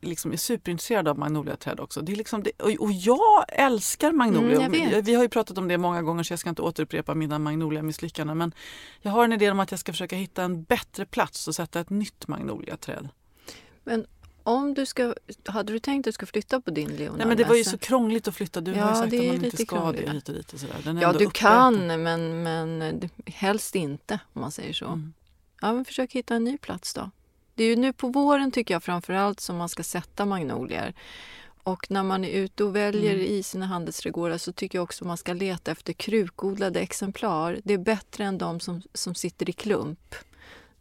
[0.00, 2.00] liksom är superintresserad av magnoliaträd också.
[2.00, 4.60] Det är liksom det, och, jag älskar magnolior.
[4.60, 5.04] Mm, jag vet.
[5.04, 8.38] Vi har ju pratat om det många gånger så jag ska inte återupprepa mina magnolia-misslyckanden.
[8.38, 8.54] Men
[9.02, 11.80] jag har en idé om att jag ska försöka hitta en bättre plats och sätta
[11.80, 13.08] ett nytt magnoliaträd.
[14.46, 17.36] Om du ska, hade du tänkt att du ska flytta på din Leonard Nej men
[17.36, 18.60] det var ju så krångligt att flytta.
[18.60, 20.60] Du Ja, har ju sagt det att man inte ska det hit och dit och
[20.60, 20.76] sådär.
[20.84, 24.86] Den är Ja, du kan, men, men helst inte om man säger så.
[24.86, 25.12] Mm.
[25.60, 27.10] Ja, men försök hitta en ny plats då.
[27.54, 30.94] Det är ju nu på våren tycker jag framför allt som man ska sätta magnolier.
[31.62, 33.26] Och när man är ute och väljer Mm.
[33.26, 37.58] i sina handelsträdgårdar så tycker jag också man ska leta efter krukodlade exemplar.
[37.64, 40.14] Det är bättre än de som, som sitter i klump.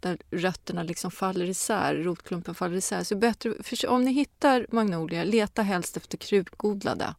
[0.03, 3.03] Där rötterna liksom faller isär, rotklumpen faller isär.
[3.03, 7.15] Så bättre, för om ni hittar magnolier, leta helst efter krukodlade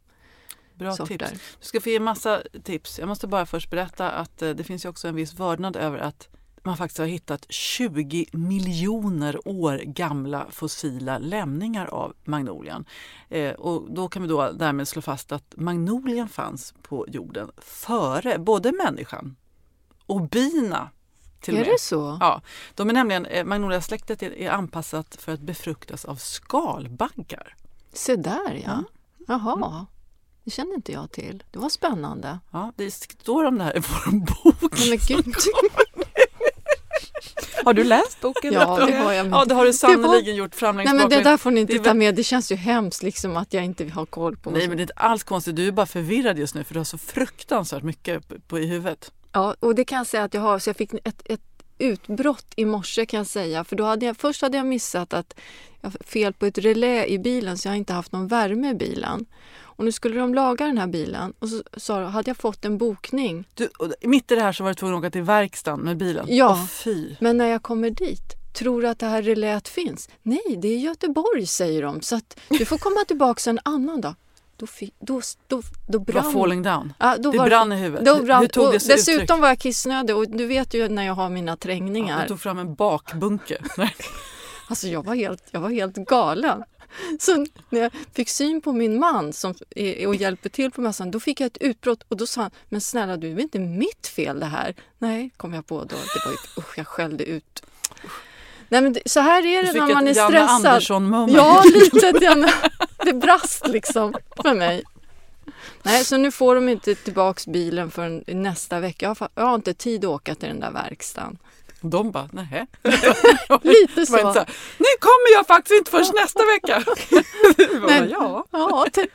[0.74, 1.18] Bra sorter.
[1.18, 1.40] tips.
[1.60, 2.98] Du ska få ge massa tips.
[2.98, 5.98] Jag måste bara först berätta att eh, det finns ju också en viss vördnad över
[5.98, 6.28] att
[6.62, 12.84] man faktiskt har hittat 20 miljoner år gamla fossila lämningar av magnolian.
[13.28, 18.38] Eh, och då kan vi då därmed slå fast att magnolien fanns på jorden före
[18.38, 19.36] både människan
[20.06, 20.90] och bina.
[21.44, 21.68] Till Är med.
[21.68, 22.18] det så?
[22.20, 22.42] Ja,
[22.74, 27.56] de är nämligen, eh, magnoliasläktet är, är anpassat för att befruktas av skalbaggar.
[27.92, 28.72] Se där ja.
[28.72, 28.84] Mm.
[29.26, 29.86] Jaha,
[30.44, 31.44] det kände inte jag till.
[31.50, 32.38] Det var spännande.
[32.52, 34.72] Ja, det står om det här i vår bok.
[34.88, 35.34] Men gud.
[37.64, 38.52] Har du läst boken?
[38.52, 39.26] Ja, det har jag.
[39.26, 41.94] Ja, det har du sannerligen gjort fram Nej men det där får ni inte ta
[41.94, 42.14] med.
[42.14, 44.84] Det känns ju hemskt liksom att jag inte har koll på Nej, men det är
[44.84, 45.56] inte alls konstigt.
[45.56, 48.66] Du är bara förvirrad just nu för du har så fruktansvärt mycket på, på i
[48.66, 49.12] huvudet.
[49.34, 50.58] Ja, och det kan jag säga att jag har.
[50.58, 51.40] Så jag fick ett, ett
[51.78, 53.64] utbrott i morse kan jag säga.
[53.64, 55.34] För då hade jag, först hade jag missat att
[55.80, 58.74] jag fel på ett relä i bilen så jag har inte haft någon värme i
[58.74, 59.26] bilen.
[59.76, 62.64] Och nu skulle de laga den här bilen och så sa de, hade jag fått
[62.64, 63.44] en bokning.
[63.54, 63.68] Du,
[64.00, 66.26] mitt i det här så var du tvungen att åka till verkstaden med bilen.
[66.28, 66.50] Ja.
[66.50, 67.16] Åh, fy.
[67.20, 70.08] Men när jag kommer dit, tror du att det här reläet finns?
[70.22, 72.00] Nej, det är Göteborg säger de.
[72.00, 74.14] Så att du får komma tillbaka en annan dag.
[74.56, 76.92] Då, fi- då, då, då Det var brann falling down.
[76.98, 78.06] Ja, då Det var brann i huvudet.
[78.06, 79.40] Då brann, Hur tog det sig dessutom uttryck?
[79.40, 82.22] var jag kissnödig och du vet ju när jag har mina Ja, trängningar.
[82.22, 83.58] du tog fram en bakbunke.
[84.68, 86.64] Alltså jag var helt, jag var helt galen.
[87.20, 89.54] Så när jag fick syn på min man som
[90.06, 92.80] och hjälper till på mässan, då fick jag ett utbrott och då sa han, men
[92.80, 94.74] snälla du, det är inte mitt fel det här.
[94.98, 95.84] Nej, kom jag på då.
[95.84, 97.62] Det var ju, usch, jag skällde ut.
[98.68, 100.50] Nej, men så här är Du det fick när man är ett Janne stressad.
[100.66, 101.32] Andersson moment.
[101.36, 102.12] Ja, lite.
[102.12, 102.42] Den,
[103.04, 104.82] det brast liksom för mig.
[105.82, 109.06] Nej, så nu får de inte tillbaks bilen förrän nästa vecka.
[109.06, 111.38] Jag har, jag har inte tid att åka till den där verkstaden.
[111.80, 112.66] De bara, nej.
[113.62, 114.16] Lite så.
[114.32, 114.44] så
[114.78, 116.84] nu kommer jag faktiskt inte förrän nästa vecka.
[117.80, 118.08] Bara, Nej.
[118.10, 119.10] ja, Ja, typ.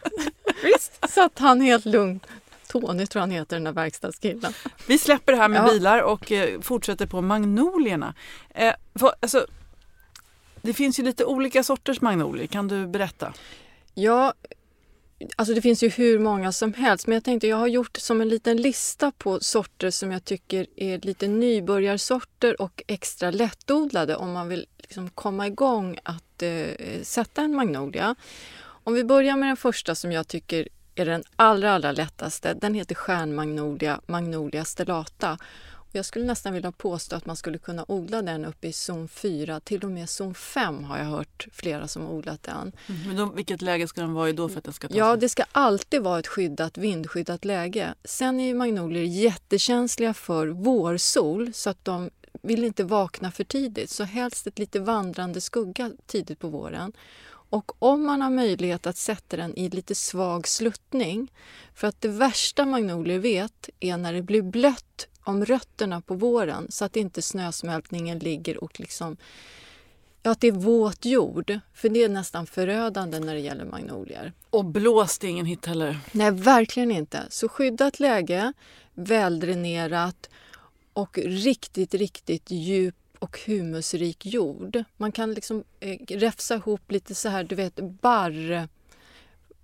[0.63, 1.09] visst.
[1.09, 2.19] satt han helt lugn.
[2.67, 4.53] Tony tror han heter den där verkstadskillen.
[4.87, 5.73] Vi släpper det här med Ja.
[5.73, 8.13] bilar och eh, fortsätter på magnolierna.
[8.49, 9.45] Eh, vad, alltså,
[10.61, 12.47] det finns ju lite olika sorters magnolier.
[12.47, 13.33] Kan du berätta?
[13.93, 14.33] Ja,
[15.35, 17.07] alltså det finns ju hur många som helst.
[17.07, 20.67] Men jag tänkte jag har gjort som en liten lista på sorter som jag tycker
[20.75, 27.41] är lite nybörjarsorter och extra lättodlade om man vill liksom komma igång att eh, sätta
[27.41, 28.15] en magnolia.
[28.83, 32.53] Om vi börjar med den första som jag tycker är den allra, allra lättaste.
[32.53, 35.37] Den heter stjärnmagnolia, Magnolia stellata.
[35.91, 39.59] Jag skulle nästan vilja påstå att man skulle kunna odla den uppe i zon 4,
[39.59, 42.71] till och med zon 5 har jag hört flera som har odlat den.
[43.07, 45.13] Men då, vilket läge ska den vara i då för att den ska ta Ja,
[45.13, 45.19] sig?
[45.19, 47.93] det ska alltid vara ett skyddat, vindskyddat läge.
[48.03, 52.09] Sen är ju magnolier jättekänsliga för vårsol så att de
[52.41, 53.89] vill inte vakna för tidigt.
[53.89, 56.93] Så helst ett lite vandrande skugga tidigt på våren.
[57.51, 61.31] Och om man har möjlighet att sätta den i lite svag sluttning.
[61.73, 66.67] För att det värsta magnolier vet är när det blir blött om rötterna på våren
[66.69, 69.17] så att inte snösmältningen ligger och liksom
[70.23, 71.59] Ja, att det är våt jord.
[71.73, 74.33] För det är nästan förödande när det gäller magnolier.
[74.49, 75.99] Och blås det är ingen hit heller.
[76.11, 77.23] Nej, verkligen inte.
[77.29, 78.53] Så skyddat läge,
[78.93, 80.29] väldränerat
[80.93, 84.83] och riktigt, riktigt djup och humusrik jord.
[84.97, 88.67] Man kan liksom eh, räfsa ihop lite så här, du vet, barr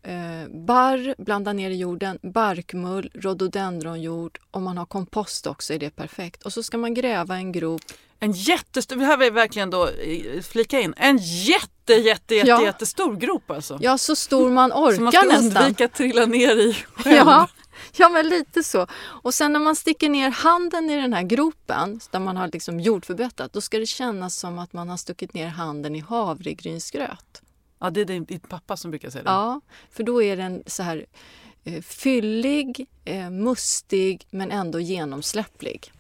[0.06, 4.40] eh, barr, blanda ner i jorden, barkmull, rhododendronjord.
[4.52, 6.44] Om man har kompost också är det perfekt.
[6.44, 7.82] Och så ska man gräva en grop.
[8.20, 12.64] En jättestor, här vill jag verkligen då eh, flika in, en jätte, jätte, jätte, Ja.
[12.64, 13.78] jättestor grop alltså.
[13.82, 15.64] Ja, så stor man Som man orkar ska nästan.
[15.64, 17.16] undvika att trilla ner i själv.
[17.18, 17.48] Ja,
[17.98, 18.88] ja, men lite så.
[19.04, 22.80] Och sen när man sticker ner handen i den här gropen där man har liksom
[22.80, 27.42] jordförbättrat, då ska det kännas som att man har stuckit ner handen i havregrynsgröt.
[27.86, 29.30] Ja, det är din, din pappa som brukar säga det.
[29.30, 31.06] Ja, för då är den så här
[31.64, 35.92] eh, fyllig, eh, mustig men ändå genomsläpplig.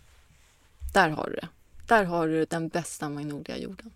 [0.93, 1.48] Där har du det.
[1.88, 3.91] Där har du den bästa magnoliajorden.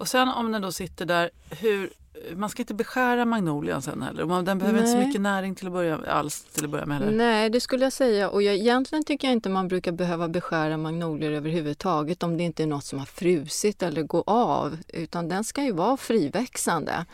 [0.00, 1.90] Och sen om den då sitter där, hur,
[2.36, 4.24] man ska inte beskära magnolian sen heller.
[4.24, 5.06] Man- Den behöver inte så Nej.
[5.06, 7.12] mycket näring till att börja, alls till att börja med heller.
[7.12, 8.30] Nej, det skulle jag säga.
[8.30, 12.62] Och jag, egentligen tycker jag inte man brukar behöva beskära magnolier överhuvudtaget om det inte
[12.62, 14.76] är något som har frusit eller går av.
[14.88, 17.04] Utan den ska ju vara friväxande.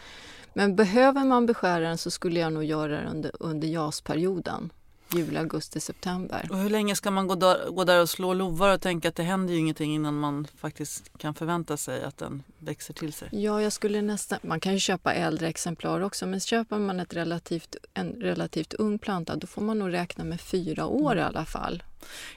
[0.55, 4.71] Men behöver man beskära den så skulle jag nog göra det under, under jasperioden.
[5.13, 6.49] Juli, augusti, september.
[6.51, 9.15] Och hur länge ska man gå där, gå där och slå lovar och tänka att
[9.15, 13.29] det händer ju ingenting innan man faktiskt kan förvänta sig att den växer till sig?
[13.33, 14.39] Ja, jag skulle nästan...
[14.43, 18.99] Man kan ju köpa äldre exemplar också men köper man ett relativt, en relativt ung
[18.99, 21.83] planta då får man nog räkna med fyra år i alla fall.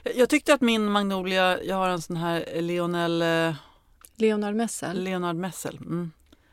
[0.02, 3.54] Jag, jag tyckte att min magnolia, jag har en sån här Lionel, eh,
[4.16, 5.04] Leonard Messel.
[5.04, 5.76] Leonard Messel.
[5.76, 6.10] Mm.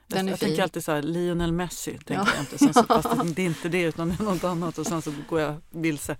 [0.08, 2.28] Den jag är jag tänker alltid så här, Lionel Messi, tänker Ja.
[2.36, 2.58] jag inte.
[2.58, 5.12] Sen så, fast det, är inte det utan det är något annat och sen så
[5.30, 6.18] går jag vilse.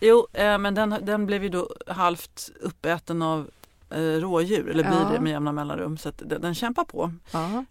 [0.00, 3.50] Jo, eh, men den, den blev ju då halvt uppäten av
[3.90, 5.10] eh, rådjur, eller blir Ja.
[5.14, 5.98] det med jämna mellanrum.
[5.98, 7.12] Så den, den kämpar på.
[7.32, 7.64] Ja.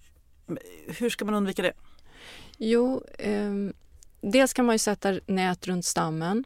[0.88, 1.74] Hur ska man undvika det?
[2.58, 3.74] Jo, ehm,
[4.22, 6.44] dels kan man ju sätta nät runt stammen.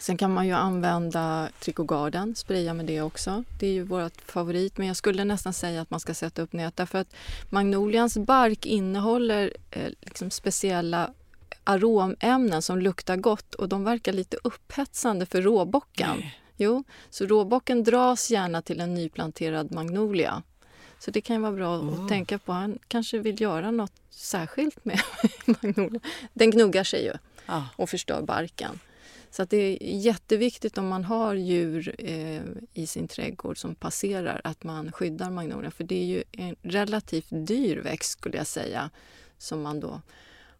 [0.00, 3.44] Sen kan man ju använda Tricogarden, spraya med det också.
[3.60, 6.52] Det är ju vårt favorit, men jag skulle nästan säga att man ska sätta upp
[6.52, 7.14] nät därför att
[7.50, 11.10] magnolians bark innehåller eh, liksom speciella
[11.64, 16.16] aromämnen som luktar gott och de verkar lite upphetsande för råbocken.
[16.18, 16.38] Nej.
[16.56, 20.42] Jo, så råbocken dras gärna till en nyplanterad magnolia.
[20.98, 22.02] Så det kan vara bra Oh.
[22.02, 22.52] att tänka på.
[22.52, 25.00] Han kanske vill göra något särskilt med
[25.46, 26.00] magnolia.
[26.32, 27.12] Den gnuggar sig ju
[27.46, 27.64] Ja.
[27.76, 28.78] och förstör barken.
[29.34, 32.42] Så att det är jätteviktigt om man har djur eh,
[32.72, 35.72] i sin trädgård som passerar att man skyddar magnolian.
[35.72, 38.90] För det är ju en relativt dyr växt skulle jag säga
[39.38, 40.00] som man då har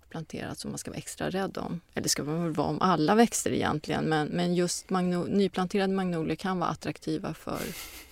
[0.09, 1.81] planterat som man ska vara extra rädd om.
[1.95, 6.37] Eller ska man väl vara om alla växter egentligen men, men just magno, nyplanterade magnolier
[6.37, 7.61] kan vara attraktiva för,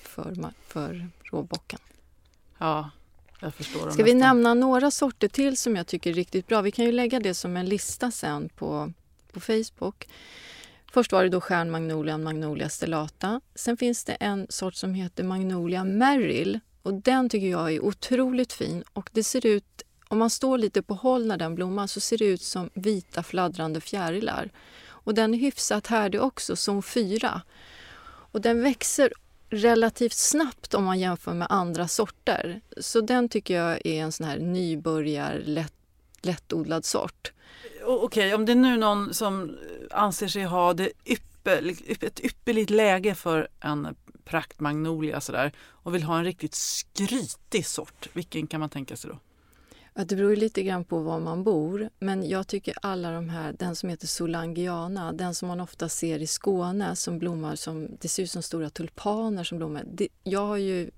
[0.03, 1.81] för, för råbocken.
[2.59, 2.91] ja,
[3.41, 3.91] jag förstår.
[3.91, 4.37] Ska vi nästan.
[4.37, 6.61] nämna några sorter till som jag tycker är riktigt bra?
[6.63, 8.93] Vi kan ju lägga det som en lista sen på,
[9.33, 10.07] på Facebook.
[10.93, 13.41] Först var det då stjärnmagnolian Magnolia stellata.
[13.55, 18.53] Sen finns det en sort som heter Magnolia Merrill och den tycker jag är otroligt
[18.53, 22.01] fin och det ser ut, om man står lite på håll när den blommar så
[22.01, 24.51] ser det ut som vita fladdrande fjärilar.
[24.85, 27.43] Och den är hyfsat härdig också, som fyra.
[28.05, 29.13] Och den växer
[29.51, 32.61] relativt snabbt om man jämför med andra sorter.
[32.77, 35.82] Så den tycker jag är en sån här nybörjar, lätt,
[36.27, 37.33] lättodlad sort.
[37.85, 39.59] Okej, om det är nu någon som
[39.91, 46.19] anser sig ha det ypper, ett ypperligt läge för en praktmagnolia sådär och vill ha
[46.19, 49.19] en riktigt skrytig sort, vilken kan man tänka sig då?
[49.95, 51.91] Ja, det beror lite grann på var man bor.
[51.99, 56.19] Men jag tycker alla de här, den som heter Solangiana, den som man ofta ser
[56.19, 59.85] i Skåne som blommar som, det ser ut som stora tulpaner som blommar.
[59.87, 60.91] Det, jag har ju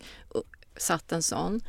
[0.77, 1.61] satt en sån.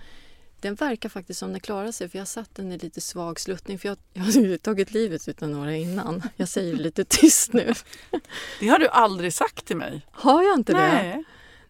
[0.65, 3.39] Den verkar faktiskt som den klarar sig för jag har satt den i lite svag
[3.39, 6.23] sluttning för jag, jag har tagit livet utav några innan.
[6.35, 7.73] Jag säger det lite tyst nu.
[8.59, 10.05] Det har du aldrig sagt till mig.
[10.11, 10.79] Har jag inte det?
[10.79, 11.23] Nej.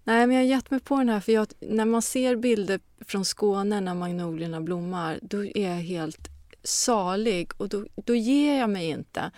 [0.03, 2.79] Nej, men jag har gett mig på den här för jag, när man ser bilder
[3.05, 6.27] från Skåne när magnolierna blommar, då är jag helt
[6.63, 9.31] salig och då, då ger jag mig inte.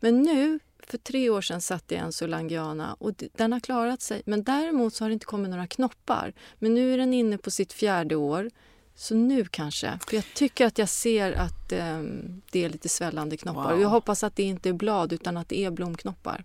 [0.00, 4.22] Men nu, för tre år sedan satte jag en Solangiana och den har klarat sig.
[4.26, 6.32] Men däremot så har det inte kommit några knoppar.
[6.58, 8.50] Men nu är den inne på sitt fjärde år.
[8.94, 9.98] Så nu kanske.
[10.08, 13.72] För jag tycker att jag ser att ehm, det är lite svällande knoppar.
[13.72, 13.82] Wow.
[13.82, 16.44] Jag hoppas att det inte är blad utan att det är blomknoppar.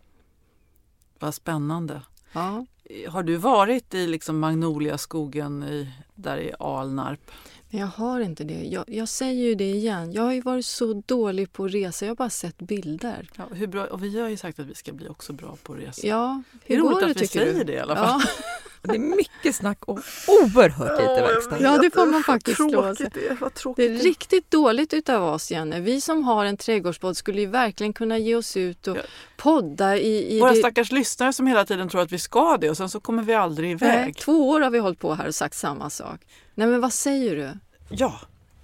[1.19, 2.01] Vad spännande.
[2.31, 2.65] Ja.
[3.07, 7.31] Har du varit i liksom Magnoliaskogen i, där i Alnarp?
[7.69, 8.63] Men jag har inte det.
[8.63, 10.12] Jag, jag säger ju det igen.
[10.12, 12.05] Jag har varit så dålig på att resa.
[12.05, 13.29] Jag har bara sett bilder.
[13.35, 15.73] Ja, hur bra, och vi har ju sagt att vi ska bli också bra på
[15.73, 16.07] att resa.
[16.07, 17.63] Ja, det är hur går roligt det att vi säger du?
[17.63, 18.21] det i alla fall.
[18.21, 18.27] Ja,
[18.82, 21.58] Det är mycket snack och oerhört lite verkstad.
[21.60, 23.10] ja, det får man faktiskt slå sig.
[23.13, 25.80] Det Det är riktigt dåligt utav oss, Jenny.
[25.80, 29.02] Vi som har en trädgårdspodd skulle ju verkligen kunna ge oss ut och Ja.
[29.38, 30.36] podda i...
[30.36, 32.89] i Våra det- stackars lyssnare som hela tiden tror att vi ska det och sen
[32.89, 34.02] så kommer vi aldrig iväg.
[34.06, 36.20] Nej, två år har vi hållit på här och sagt samma sak.
[36.56, 37.52] Nej, men vad säger du?
[37.89, 38.20] Ja,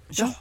[0.08, 0.34] ja,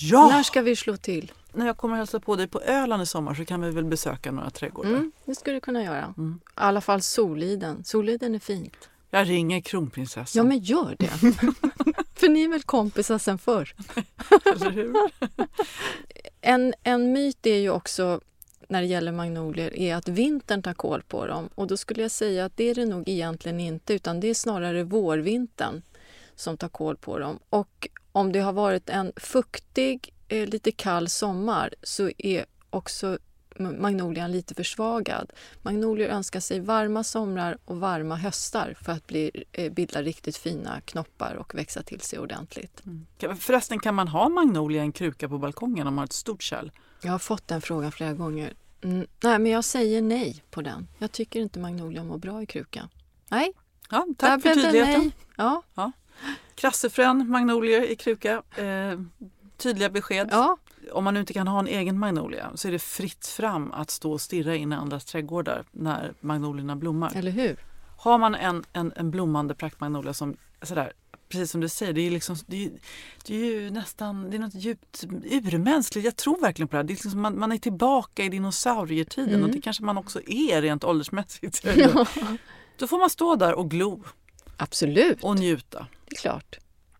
[0.00, 0.28] ja!
[0.28, 1.32] När ska vi slå till?
[1.58, 4.32] När jag kommer hälsa på dig på Öland i sommar så kan vi väl besöka
[4.32, 4.90] några trädgårdar.
[4.90, 6.14] Mm, det skulle du kunna göra.
[6.18, 6.40] Mm.
[6.44, 7.84] I alla fall Soliden.
[7.84, 8.88] Soliden är fint.
[9.10, 10.40] Jag ringer kronprinsessan.
[10.44, 11.08] Ja, men gör det.
[12.14, 13.74] För ni är väl kompisar sen förr?
[14.54, 14.94] Eller hur?
[16.40, 18.20] En, en myt är ju också
[18.68, 21.48] när det gäller magnolier är att vintern tar koll på dem.
[21.54, 24.34] Och då skulle jag säga att det är det nog egentligen inte utan det är
[24.34, 25.82] snarare vårvintern
[26.34, 27.38] som tar koll på dem.
[27.50, 33.18] Och om det har varit en fuktig, eh, lite kall sommar så är också
[33.56, 35.32] ma- magnolian lite försvagad.
[35.62, 40.80] Magnolier önskar sig varma somrar och varma höstar för att bli, eh, bilda riktigt fina
[40.80, 42.82] knoppar och växa till sig ordentligt.
[43.18, 46.12] Kan- Förresten, kan man ha magnolia i en kruka på balkongen om man har ett
[46.12, 46.70] stort kärl?
[47.02, 48.54] Jag har fått den frågan flera gånger.
[48.84, 50.88] Mm, nej, men jag säger nej på den.
[50.98, 52.88] Jag tycker inte magnolia mår bra i kruka.
[53.28, 53.52] Nej,
[53.90, 55.00] Ja, där tack för blev det tydligheten.
[55.02, 55.12] nej.
[55.74, 55.92] Ja,
[56.54, 58.42] Krassefrön, magnolier i kruka.
[58.56, 59.00] Eh,
[59.58, 60.28] tydliga besked.
[60.30, 60.56] ja.
[60.92, 63.90] om man nu inte kan ha en egen magnolia så är det fritt fram att
[63.90, 67.12] stå och stirra in i andras trädgårdar när magnolierna blommar.
[67.16, 67.56] Eller hur?
[67.98, 70.92] Har man en, en, en blommande praktmagnolia som sådär,
[71.28, 72.70] precis som du säger, det är, liksom, det är,
[73.26, 76.04] det är ju nästan det är något djupt urmänskligt.
[76.04, 76.84] Jag tror verkligen på det här.
[76.84, 79.44] Det är liksom, man, man är tillbaka i dinosaurietiden Mm.
[79.44, 81.64] och det kanske man också är rent åldersmässigt.
[81.76, 82.06] Ja.
[82.78, 84.02] Då får man stå där och glo
[84.56, 85.86] Absolut, och njuta.
[86.08, 86.58] det är klart.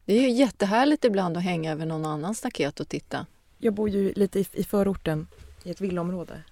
[0.08, 3.26] Det är ju jättehärligt ibland att hänga över någon annans staket och titta.
[3.58, 5.26] Jag bor ju lite i, i förorten
[5.64, 6.42] i ett villaområde.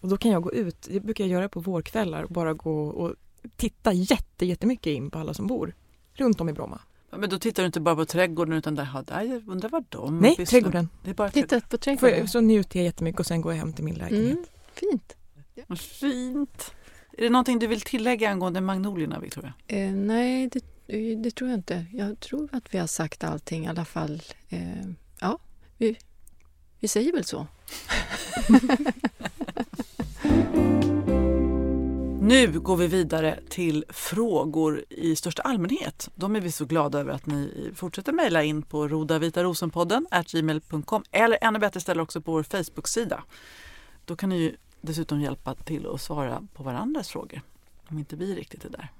[0.00, 2.86] Och då kan jag gå ut, det brukar jag göra på vårkvällar, och bara gå
[2.88, 3.14] och
[3.56, 5.74] titta jätte, jättemycket in på alla som bor
[6.14, 6.80] runt om i Bromma.
[7.16, 9.84] Men då tittar du inte bara på trädgården utan där, ja, där jag undrar vad
[9.88, 10.88] de Nej, pysslar- trädgården.
[11.04, 11.60] Det är bara trädgården.
[11.60, 12.18] Titta på trädgården.
[12.18, 14.32] jag, så njuter jag jättemycket och sen går jag hem till min lägenhet.
[14.32, 14.44] Mm,
[14.74, 15.16] fint.
[15.66, 16.72] Vad Fint.
[17.18, 19.52] Är det någonting du vill tillägga angående magnolierna, Victoria?
[19.66, 21.86] Eh, nej, det, Eh, det tror jag inte.
[21.92, 24.22] Jag tror att vi har sagt allting i alla fall.
[24.48, 24.86] Eh,
[25.20, 25.38] ja,
[25.76, 25.98] vi,
[26.80, 27.46] vi säger väl så.
[32.26, 36.10] Nu går vi vidare till frågor i största allmänhet.
[36.14, 41.38] De är vi så glada över att ni fortsätter mejla in på rodavitarosenpodden gmail.com eller
[41.40, 43.24] ännu bättre ställa också på vår Facebook-sida.
[44.04, 47.40] Då kan ni ju dessutom hjälpa till att svara på varandras frågor
[47.88, 48.92] om inte vi riktigt är där.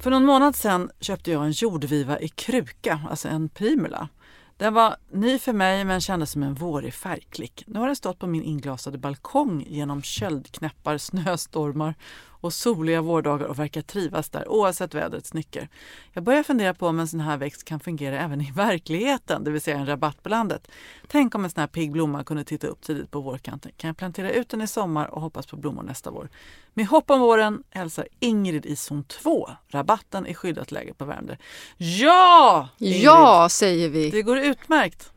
[0.00, 4.08] För någon månad sedan köpte jag en jordviva i kruka, alltså en primula.
[4.56, 7.64] Den var ny för mig men kändes som en vårig färgklick.
[7.66, 11.94] Nu har den stått på min inglasade balkong genom köldknäppar, snöstormar
[12.40, 15.68] och soliga vårdagar och verkar trivas där oavsett vädrets nycker.
[16.12, 19.50] Jag börjar fundera på om en sån här växt kan fungera även i verkligheten, det
[19.50, 20.68] vill säga en rabatt på landet.
[21.06, 23.72] Tänk om en sån här pigg blomma kunde titta upp tidigt på vårkanten.
[23.76, 26.28] Kan jag plantera ut den i sommar och hoppas på blommor nästa vår?
[26.74, 29.50] Med hopp om våren hälsar Ingrid i zon 2.
[29.68, 31.36] Rabatten är skyddat läge på Värmdö.
[31.76, 32.68] Ja!
[32.78, 33.02] Ingrid!
[33.02, 34.10] Ja, säger vi.
[34.10, 35.12] Det går utmärkt.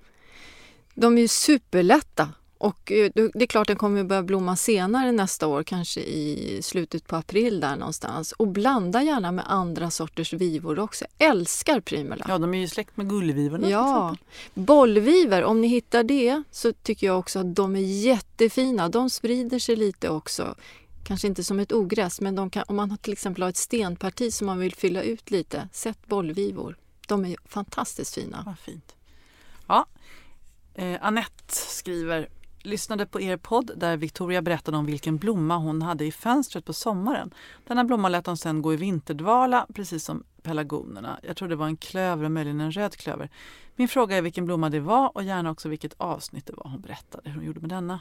[0.93, 2.29] De är ju superlätta.
[2.61, 7.07] Och eh, det är klart den kommer börja blomma senare nästa år, kanske i slutet
[7.07, 8.31] på april där någonstans.
[8.31, 11.05] Och blanda gärna med andra sorters vivor också.
[11.17, 12.25] Jag älskar primula.
[12.27, 14.15] Ja, de är ju släkt med gullvivorna Ja,
[14.53, 18.89] bollvivor, om ni hittar det så tycker jag också att de är jättefina.
[18.89, 20.55] De sprider sig lite också.
[21.03, 24.33] Kanske inte som ett ogräs, men kan, om man har till exempel har ett stenparti
[24.33, 26.77] som man vill fylla ut lite, sätt bollvivor.
[27.07, 28.43] De är fantastiskt fina.
[28.45, 28.95] Vad fint.
[29.67, 29.85] Ja.
[30.75, 32.29] Eh, Annette skriver
[32.63, 36.73] Lyssnade på er podd där Victoria berättade om vilken blomma hon hade i fönstret på
[36.73, 37.33] sommaren.
[37.67, 41.19] Denna blomma lät hon sedan gå i vinterdvala, precis som pelargonerna.
[41.23, 43.29] Jag tror det var en klöver och möjligen en röd klöver.
[43.75, 46.81] Min fråga är vilken blomma det var och gärna också vilket avsnitt det var hon
[46.81, 47.99] berättade hur hon gjorde med denna.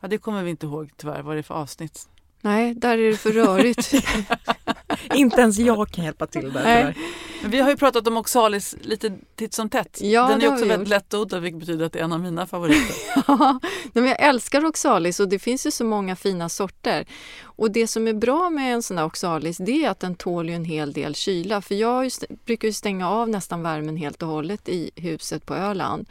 [0.00, 2.08] Ja, det kommer vi inte ihåg tyvärr, vad det är för avsnitt.
[2.40, 3.92] Nej, där är det för rörigt.
[5.18, 6.64] Inte ens jag kan hjälpa till där.
[6.64, 6.96] Nej.
[7.44, 9.98] vi har ju pratat om oxalis lite titt som tätt.
[10.00, 12.96] Ja, Den är också väldigt lättodlad vilket betyder att det är en av mina favoriter.
[13.26, 17.06] Ja, nej, men jag älskar oxalis och det finns ju så många fina sorter.
[17.42, 20.48] Och det som är bra med en sån här oxalis det är att den tål
[20.48, 21.62] ju en hel del kyla.
[21.62, 22.10] För jag
[22.44, 26.08] brukar ju stänga av nästan värmen helt och hållet i huset på Öland.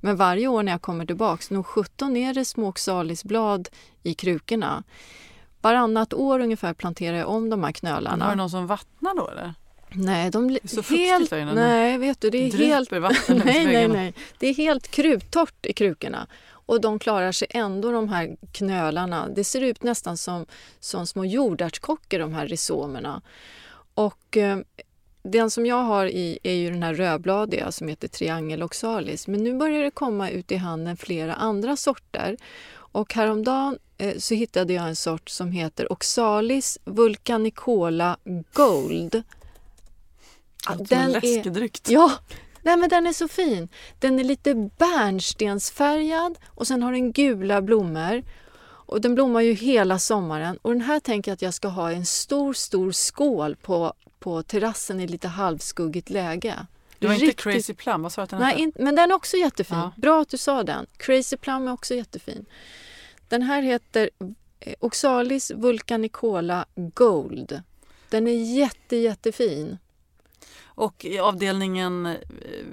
[0.00, 3.68] Men varje år när jag kommer tillbaks, nog 17 är det små oxalisblad
[4.02, 4.82] i krukorna.
[5.64, 8.24] Varannat år ungefär planterar jag om de här knölarna.
[8.24, 9.54] Har du någon som vattnar då eller?
[9.92, 11.30] Nej, de Det är så helt...
[11.30, 12.90] Nej, vet du, det är helt...
[13.28, 14.14] nej, nej, nej.
[14.38, 16.26] Det är helt kruttorrt i krukorna.
[16.46, 19.28] Och de klarar sig ändå, de här knölarna.
[19.28, 20.46] Det ser ut nästan som,
[20.80, 23.22] som små jordärtskockor, de här rhizomerna.
[23.94, 24.58] Och eh,
[25.22, 29.28] den som jag har i är ju den här rödbladiga som heter Triangel oxalis.
[29.28, 32.36] Men nu börjar det komma ut i handeln flera andra sorter.
[32.74, 33.78] Och häromdagen
[34.18, 38.16] så hittade jag en sort som heter Oxalis vulcanicola
[38.52, 39.22] gold.
[40.66, 41.80] Ja, Låter som en läskedryck.
[41.88, 42.12] Ja,
[42.62, 43.68] nej, men den är så fin.
[43.98, 44.54] Den är lite
[45.34, 48.22] bärnstensfärgad och sen har den gula blommor.
[48.86, 50.58] Och den blommar ju hela sommaren.
[50.62, 53.92] Och den här tänker jag att jag ska ha i en stor, stor skål på,
[54.18, 56.66] på terrassen i lite halvskuggigt läge.
[56.98, 58.62] Det var inte Riktigt- Crazy Plum, vad sa du att den Nej, hette?
[58.62, 59.76] in, men den är också jättefin.
[59.78, 59.92] Ja.
[59.96, 60.86] Bra att du sa den.
[60.96, 62.46] Crazy Plum är också jättefin.
[63.34, 64.10] Den här heter
[64.60, 67.62] eh, Oxalis vulcanicola Gold.
[68.10, 69.78] Den är jätte, jättefin.
[70.64, 72.14] Och i avdelningen eh,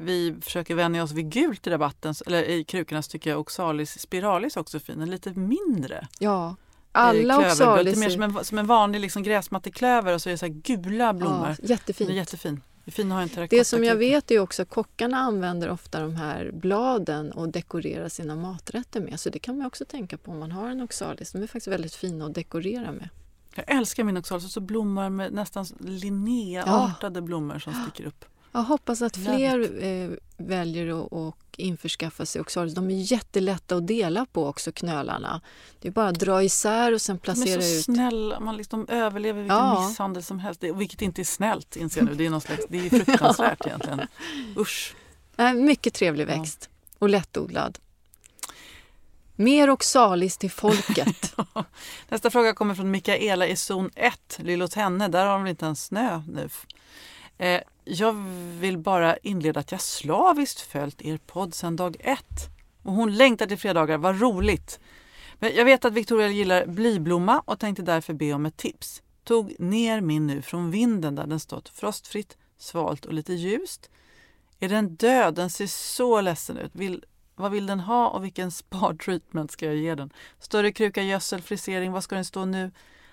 [0.01, 3.99] vi försöker vänja oss vid gult i rabatten, eller i krukorna så tycker jag Oxalis
[3.99, 4.99] spiralis också är fin.
[4.99, 6.07] Den är lite mindre.
[6.19, 6.55] Ja,
[6.91, 7.51] alla klöverblad.
[7.51, 10.47] Oxalis Lite mer som en, som en vanlig liksom gräsmatteklöver och så är det så
[10.47, 11.47] gula blommor.
[11.47, 12.09] Ja, Den jättefint.
[12.09, 12.61] är jättefin.
[12.85, 12.91] Det
[13.57, 14.15] Det som jag kruka.
[14.15, 19.19] vet är också att kockarna använder ofta de här bladen och dekorerar sina maträtter med.
[19.19, 21.31] Så det kan man också tänka på om man har en oxalis.
[21.31, 23.09] De är faktiskt väldigt fina att dekorera med.
[23.55, 28.25] Jag älskar min Oxalis och så blommar med nästan Linnéartade blommor som sticker upp.
[28.51, 32.73] Jag hoppas att fler eh, väljer att, att införskaffa sig Oxalis.
[32.75, 35.41] De är jättelätta att dela på också, knölarna.
[35.79, 37.83] Det är bara att dra isär och sen De är placera så ut.
[37.85, 39.87] snälla, man liksom överlever vilken Ja.
[39.87, 40.63] misshandel som helst.
[40.63, 42.15] Vilket inte är snällt inser jag nu.
[42.15, 44.01] Det är, någon slags, det är fruktansvärt egentligen.
[44.57, 44.95] Usch.
[45.35, 46.37] Nej, mycket trevlig Ja.
[46.37, 47.79] växt och lättodlad.
[49.35, 51.35] Mer Oxalis till folket.
[52.09, 55.07] Nästa fråga kommer från Mikaela i zon 1, Lillåt henne.
[55.07, 56.49] Där har de inte ens snö nu.
[57.37, 58.13] Eh, jag
[58.59, 62.49] vill bara inleda att jag slaviskt följt er podd sedan dag ett.
[62.83, 64.79] Och hon längtar till fredagar, vad roligt!
[65.39, 69.01] Men jag vet att Victoria gillar blyblomma och tänkte därför be om ett tips.
[69.23, 73.89] Tog ner min nu från vinden där den stått frostfritt, svalt och lite ljust.
[74.59, 75.35] Är den död?
[75.35, 76.71] Den ser så ledsen ut.
[76.75, 77.05] Vill,
[77.35, 80.13] vad vill den ha och vilken spartreatment ska jag ge den?
[80.39, 82.71] Större kruka, gödsel, frisering, vad ska den stå nu?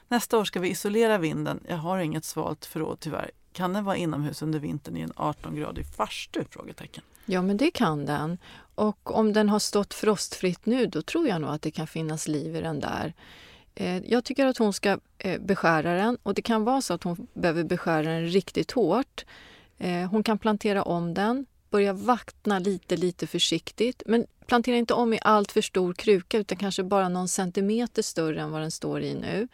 [0.09, 1.61] Nästa år ska vi isolera vinden.
[1.69, 3.31] Jag har inget svalt förråd tyvärr.
[3.53, 6.45] Kan den vara inomhus under vintern i en 18-gradig farstu?
[6.51, 7.03] Frågetecken.
[7.27, 8.39] Ja, men det kan den.
[8.75, 12.29] Och om den har stått frostfritt nu, då tror jag nog att det kan finnas
[12.29, 13.15] liv i den där.
[13.75, 17.03] Eh, jag tycker att hon ska eh, beskära den och det kan vara så att
[17.03, 19.25] hon behöver beskära den riktigt hårt.
[19.79, 24.03] Eh, hon kan plantera om den, börja vattna lite, lite försiktigt.
[24.07, 28.41] Men plantera inte om i allt för stor kruka utan kanske bara någon centimeter större
[28.41, 29.49] än vad den står i nu.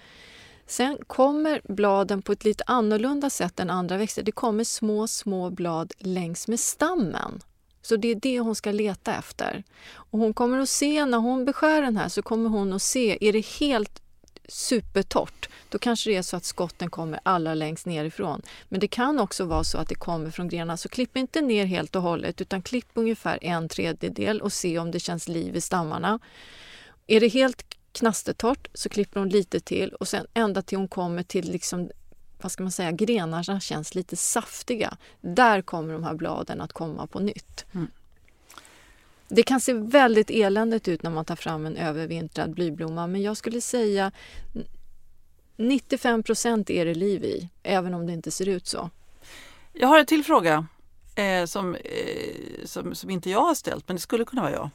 [0.67, 4.23] Sen kommer bladen på ett lite annorlunda sätt än andra växter.
[4.23, 7.41] Det kommer små, små blad längs med stammen.
[7.83, 9.65] Så det är det hon ska leta efter.
[9.93, 13.19] Och hon kommer att se, när hon beskär den här, så kommer hon att se,
[13.21, 14.01] är det helt
[14.49, 18.43] supertorrt, då kanske det är så att skotten kommer allra längst nerifrån.
[18.69, 20.77] Men det kan också vara så att det kommer från grenarna.
[20.77, 24.91] Så klipp inte ner helt och hållet, utan klipp ungefär en tredjedel och se om
[24.91, 26.19] det känns liv i stammarna.
[27.07, 31.23] Är det helt knastertorrt så klipper hon lite till och sen ända till hon kommer
[31.23, 31.91] till liksom
[32.41, 34.97] vad ska man säga, grenarna känns lite saftiga.
[35.21, 37.65] Där kommer de här bladen att komma på nytt.
[37.73, 37.91] Mm.
[39.29, 43.37] Det kan se väldigt eländigt ut när man tar fram en övervintrad blyblomma men jag
[43.37, 44.13] skulle säga
[45.57, 48.91] 95 procent är det liv i, även om det inte ser ut så.
[49.73, 50.67] Jag har en till fråga
[51.15, 54.71] eh, som, eh, som, som inte jag har ställt, men det skulle kunna vara jag.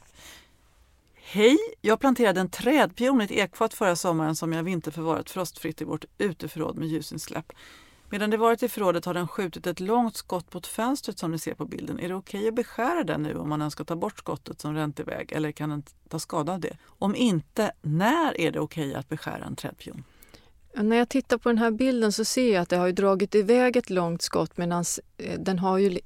[1.32, 1.58] Hej!
[1.80, 6.04] Jag planterade en trädpion i ett ekfat förra sommaren som jag vinterförvarat frostfritt i vårt
[6.18, 7.52] uteförråd med ljusinsläpp.
[8.08, 11.38] Medan det varit i förrådet har den skjutit ett långt skott mot fönstret som ni
[11.38, 12.00] ser på bilden.
[12.00, 15.00] Är det okej att beskära den nu om man önskar ta bort skottet som ränt
[15.00, 16.76] iväg eller kan den ta skada av det?
[16.84, 20.04] Om inte, när är det okej att beskära en trädpion?
[20.74, 23.76] När jag tittar på den här bilden så ser jag att det har dragit iväg
[23.76, 24.84] ett långt skott medan
[25.38, 26.00] den har ju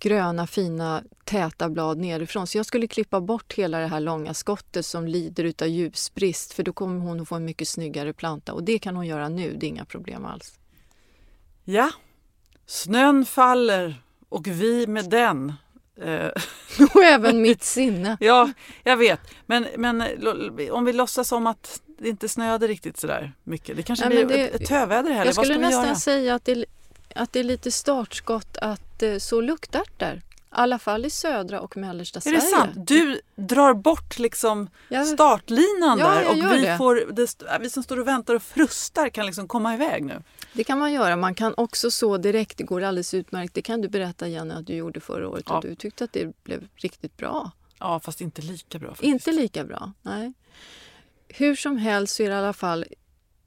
[0.00, 2.46] gröna fina täta blad nerifrån.
[2.46, 6.62] Så jag skulle klippa bort hela det här långa skottet som lider utav ljusbrist för
[6.62, 9.56] då kommer hon att få en mycket snyggare planta och det kan hon göra nu,
[9.56, 10.58] det är inga problem alls.
[11.64, 11.90] Ja,
[12.66, 15.52] snön faller och vi med den.
[16.00, 16.30] Eh,
[16.94, 18.16] Och även mitt sinne.
[18.20, 18.52] Ja,
[18.84, 19.20] jag vet.
[19.46, 20.02] Men, men
[20.70, 23.76] om vi låtsas som att det inte snöade riktigt sådär mycket.
[23.76, 25.24] Det kanske Nej, blir det- töväder här.
[25.24, 26.64] Jag skulle nästan säga att det,
[27.14, 30.12] att det är lite startskott att eh, så luktärtor.
[30.14, 32.36] I alla fall i södra och mellersta Är Sverige.
[32.36, 32.70] det sant?
[32.76, 36.76] Du drar bort liksom Jag- startlinan Ja, där och vi, det.
[36.78, 40.22] får, det, st- vi som står och väntar och frustar kan liksom komma iväg nu.
[40.52, 41.16] Det kan man göra.
[41.16, 42.58] Man kan också så direkt.
[42.58, 43.54] Det går alldeles utmärkt.
[43.54, 45.56] Det kan du berätta Jenny att du gjorde förra året Ja.
[45.56, 47.50] och du tyckte att det blev riktigt bra.
[47.78, 48.88] Ja, fast inte lika bra.
[48.88, 49.04] Faktiskt.
[49.08, 50.32] Inte lika bra, nej.
[51.28, 52.84] Hur som helst så är det i alla fall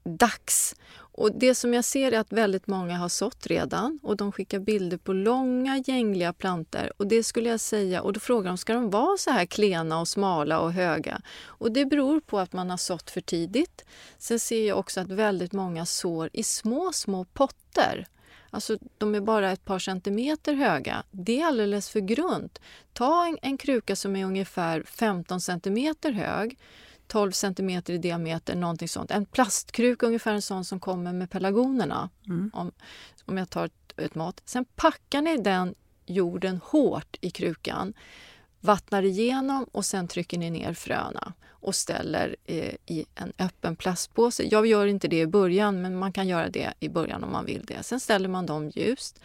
[0.04, 0.74] dags.
[1.20, 4.58] Och det som jag ser är att väldigt många har sått redan och de skickar
[4.58, 6.92] bilder på långa gängliga plantor.
[6.96, 10.00] Och det skulle jag säga, och då frågar de, ska de vara så här klena
[10.00, 11.20] och smala och höga?
[11.44, 13.84] Och det beror på att man har sått för tidigt.
[14.18, 18.06] Sen ser jag också att väldigt många sår i små, små potter.
[18.50, 21.02] Alltså de är bara ett par centimeter höga.
[21.10, 22.60] Det är alldeles för grunt.
[22.92, 26.58] Ta en, en kruka som är ungefär 15 centimeter hög
[27.10, 29.10] 12 centimeter i diameter, någonting sånt.
[29.10, 32.50] En plastkruka, ungefär en sån som kommer med pelargonerna, Mm.
[32.54, 32.72] om,
[33.24, 34.42] om jag tar ett, ett mått.
[34.44, 35.74] Sen packar ni den
[36.06, 37.94] jorden hårt i krukan,
[38.60, 44.42] vattnar igenom och sen trycker ni ner fröna och ställer eh, i en öppen plastpåse.
[44.42, 47.44] Jag gör inte det i början, men man kan göra det i början om man
[47.44, 47.82] vill det.
[47.82, 49.20] Sen ställer man dem ljust.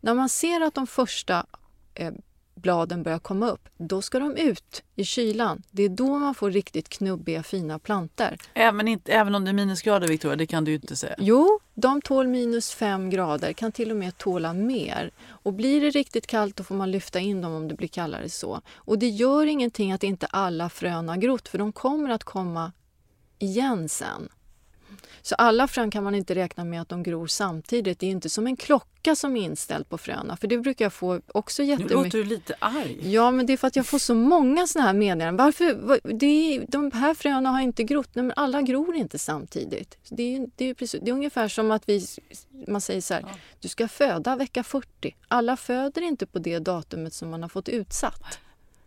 [0.00, 1.46] När man ser att de första
[1.94, 2.12] eh,
[2.56, 5.62] bladen börjar komma upp, då ska de ut i kylan.
[5.70, 8.38] Det är då man får riktigt knubbiga fina planter.
[8.54, 11.14] Även, inte, även om det är minusgrader, Victoria, det kan du inte säga.
[11.18, 15.10] Jo, de tål minus fem grader, kan till och med tåla mer.
[15.28, 18.28] Och blir det riktigt kallt då får man lyfta in dem om det blir kallare
[18.28, 18.60] så.
[18.74, 22.72] Och det gör ingenting att inte alla frön har grott, för de kommer att komma
[23.38, 24.28] igen sen.
[25.22, 27.98] Så alla frön kan man inte räkna med att de gror samtidigt.
[27.98, 30.36] Det är inte som en klocka som är inställd på fröna.
[30.36, 31.96] För det brukar jag få också Nu jättemycket.
[31.96, 33.12] låter du lite arg.
[33.12, 35.44] Ja, men det är för att jag får så många såna här meddelanden.
[35.46, 36.00] Varför?
[36.12, 38.10] Det är, de här fröna har inte grott.
[38.12, 39.98] Nej, men alla gror inte samtidigt.
[40.08, 42.06] Det är, det är, precis, det är ungefär som att vi,
[42.68, 43.24] man säger så här,
[43.60, 45.16] du ska föda vecka 40.
[45.28, 48.38] Alla föder inte på det datumet som man har fått utsatt.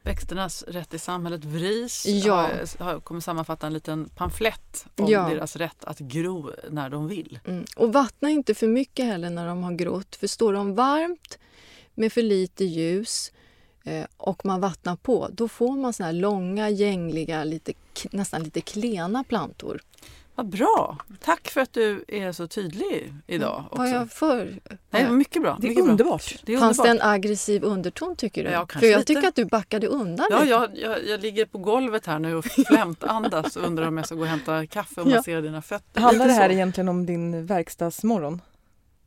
[0.10, 2.50] Växternas rätt i samhället, VRIS, Ja.
[2.80, 5.30] har, kommer sammanfatta en liten pamflett om Ja.
[5.30, 7.40] deras rätt att gro när de vill.
[7.46, 7.66] Mm.
[7.76, 10.16] Och vattna inte för mycket heller när de har grott.
[10.16, 11.40] För står de varmt
[11.96, 13.32] med för lite ljus
[13.84, 17.74] eh, och man vattnar på, då får man såna här långa, gängliga, lite,
[18.12, 19.82] nästan lite klena plantor.
[20.40, 20.98] Vad bra!
[21.24, 23.64] Tack för att du är så tydlig idag.
[23.72, 23.78] Också.
[23.78, 24.60] Vad jag för?
[24.90, 25.58] Nej, mycket bra.
[25.62, 25.92] Det är mycket bra.
[25.92, 26.36] underbart.
[26.46, 27.04] Det är Fanns det underbart.
[27.06, 28.50] en aggressiv underton tycker du?
[28.50, 29.04] Ja, för jag lite.
[29.14, 30.50] tycker att du backade undan Ja, lite.
[30.52, 34.16] jag, jag, jag ligger på golvet här nu och flämtandas och undrar om jag ska
[34.16, 35.16] gå och hämta kaffe och Ja.
[35.16, 36.02] massera dina fötter.
[36.02, 38.42] Handlar det här egentligen om din verkstadsmorgon?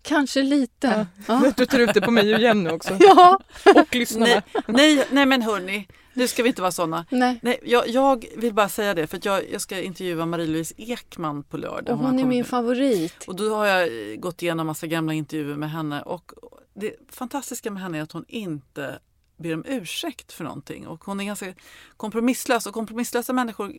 [0.03, 1.07] Kanske lite.
[1.26, 1.53] Ja.
[1.57, 2.96] Du tar ut det på mig och Jenny också.
[3.00, 3.38] ja.
[3.74, 4.26] Och lyssnarna.
[4.26, 7.07] Nej, nej, nej men hörni, nu ska vi inte vara såna.
[7.11, 7.38] Nej.
[7.42, 11.42] Nej, jag, jag vill bara säga det för att jag, jag ska intervjua Marie-Louise Ekman
[11.42, 11.94] på lördag.
[11.94, 13.24] Och har hon är min favorit.
[13.26, 16.32] Och då har jag gått igenom massa gamla intervjuer med henne och
[16.74, 18.98] det fantastiska med henne är att hon inte
[19.36, 21.55] ber om ursäkt för någonting och hon är ganska
[21.96, 23.74] kompromisslös och kompromisslösa människor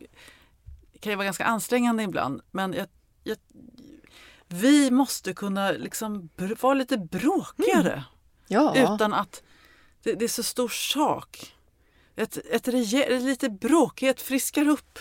[1.00, 2.86] kan ju vara ganska ansträngande ibland men jag,
[3.24, 3.36] jag,
[4.54, 6.28] vi måste kunna liksom
[6.60, 8.04] vara lite bråkigare
[8.48, 8.74] Ja.
[8.76, 9.42] utan att
[10.02, 11.54] det, det är så stor sak.
[12.16, 14.98] Ett, ett rejäl, lite bråkighet friskar upp.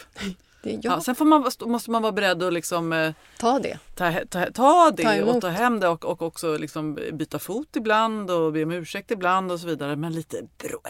[0.63, 0.79] Det, ja.
[0.81, 3.79] Ja, sen får man, måste man vara beredd att liksom, eh, Ta det.
[3.95, 7.75] ta, ta, ta det Ta och ta hem det och, och också liksom byta fot
[7.75, 9.95] ibland och be om ursäkt ibland och så vidare.
[9.95, 10.81] Men lite brå,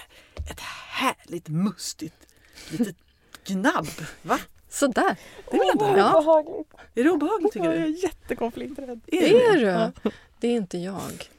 [0.51, 0.59] ett
[0.89, 2.27] härligt mustigt
[2.69, 2.95] litet
[3.47, 3.87] gnabb.
[4.21, 4.39] Va?
[4.73, 5.15] Sådär.
[5.51, 5.85] Det är inte?
[5.85, 6.43] Ja.
[6.95, 7.87] Är det obehagligt tycker Jag är du?
[7.89, 9.01] jättekonflikträdd.
[9.07, 9.45] Är det?
[9.45, 10.11] Är du?
[10.39, 11.29] Det är inte jag.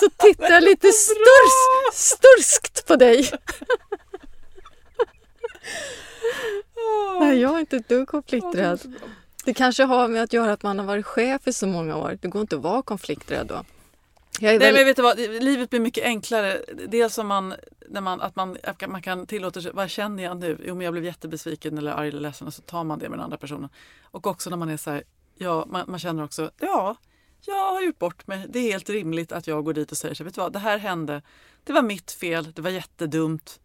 [0.00, 3.30] Så tittar jag lite sturs, sturskt på dig.
[7.20, 8.94] Nej, jag är inte ett dugg konflikträdd.
[9.44, 12.18] Det kanske har med att göra att man har varit chef i så många år.
[12.22, 13.64] Det går inte att vara konflikträdd då.
[14.40, 14.74] Nej väl...
[14.74, 16.60] men vet du vad, livet blir mycket enklare.
[16.88, 17.54] Dels som man,
[17.88, 18.56] när man, att man,
[18.88, 20.58] man kan tillåta sig, vad känner jag nu?
[20.66, 23.18] Jo men jag blev jättebesviken eller arg eller ledsen och så tar man det med
[23.18, 23.68] den andra personen.
[24.02, 25.02] Och också när man är så här,
[25.34, 26.96] ja man, man känner också, ja
[27.46, 28.46] jag har gjort bort mig.
[28.48, 30.58] Det är helt rimligt att jag går dit och säger så vet du vad, det
[30.58, 31.22] här hände.
[31.64, 33.60] Det var mitt fel, det var jättedumt.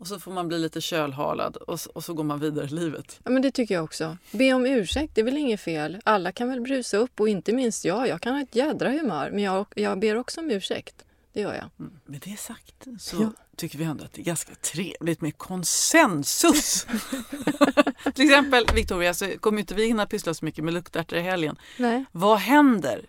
[0.00, 3.20] Och så får man bli lite kölhalad och, och så går man vidare i livet.
[3.24, 4.16] Ja, men det tycker jag också.
[4.32, 5.98] Be om ursäkt, det är väl inget fel.
[6.04, 8.08] Alla kan väl brusa upp och inte minst jag.
[8.08, 11.04] Jag kan ha ett jädra humör, men jag, jag ber också om ursäkt.
[11.32, 11.70] Det gör jag.
[11.78, 11.92] Mm.
[12.06, 13.32] Med det sagt så Ja.
[13.56, 16.86] tycker vi ändå att det är ganska trevligt med konsensus.
[18.14, 21.56] Till exempel Victoria, så kommer inte vi hinna pyssla så mycket med luktärtor i helgen.
[21.78, 22.04] Nej.
[22.12, 23.06] Vad händer?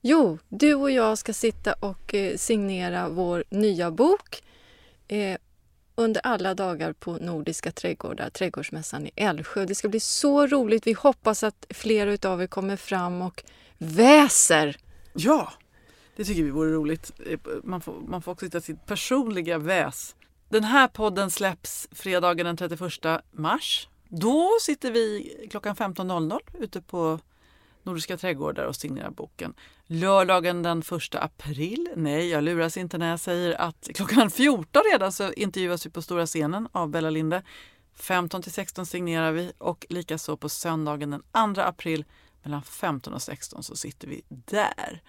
[0.00, 4.42] Jo, du och jag ska sitta och eh, signera vår nya bok
[5.08, 5.36] eh,
[5.98, 9.64] under alla dagar på Nordiska trädgårdar, Trädgårdsmässan i Älvsjö.
[9.64, 10.86] Det ska bli så roligt.
[10.86, 13.44] Vi hoppas att flera av er kommer fram och
[13.78, 14.76] väser.
[15.12, 15.52] Ja,
[16.16, 17.12] det tycker vi vore roligt.
[17.62, 20.16] Man får, man får också hitta sitt personliga väs.
[20.48, 22.80] Den här podden släpps fredagen den 31
[23.32, 23.88] mars.
[24.08, 27.18] Då sitter vi klockan 15.00 ute på
[27.82, 29.54] Nordiska trädgårdar och signerar boken.
[29.90, 35.12] Lördagen den 1 april, nej jag luras inte när jag säger att klockan 14 redan
[35.12, 37.42] så intervjuas vi på stora scenen av Bella Linde.
[37.94, 42.04] 15 till 16 signerar vi och likaså på söndagen den 2 april
[42.42, 45.02] mellan 15 och 16 så sitter vi där.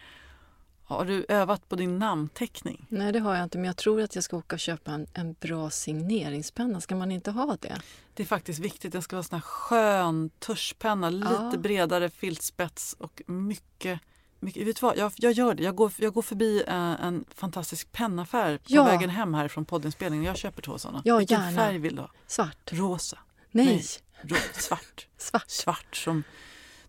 [0.84, 2.86] Har du övat på din namnteckning?
[2.90, 5.08] Nej, det har jag inte, men jag tror att jag ska åka och köpa en,
[5.14, 6.82] en bra signeringspenna.
[6.82, 7.82] Ska man inte ha det?
[8.14, 8.92] Det är faktiskt viktigt.
[8.92, 11.58] Den ska vara sån här skön tuschpenna, lite Ja.
[11.58, 14.00] bredare filtspets och mycket
[14.40, 15.64] mycket, vet du vad, jag, jag gör det.
[15.64, 18.84] Jag går, jag går förbi eh, en fantastisk pennaffär på Ja.
[18.84, 20.26] vägen hem här från poddinspelningen.
[20.26, 21.02] Jag köper två såna.
[21.06, 21.58] Ja, Vilken gärna.
[21.58, 22.12] färg vill du ha?
[22.28, 22.72] Svart?
[22.72, 23.18] Rosa?
[23.52, 23.84] Nej,
[24.22, 25.08] Rå, svart.
[25.18, 25.50] svart.
[25.50, 26.24] Svart som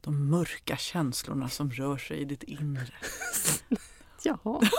[0.00, 2.92] de mörka känslorna som rör sig i ditt inre.
[4.22, 4.60] Jaha,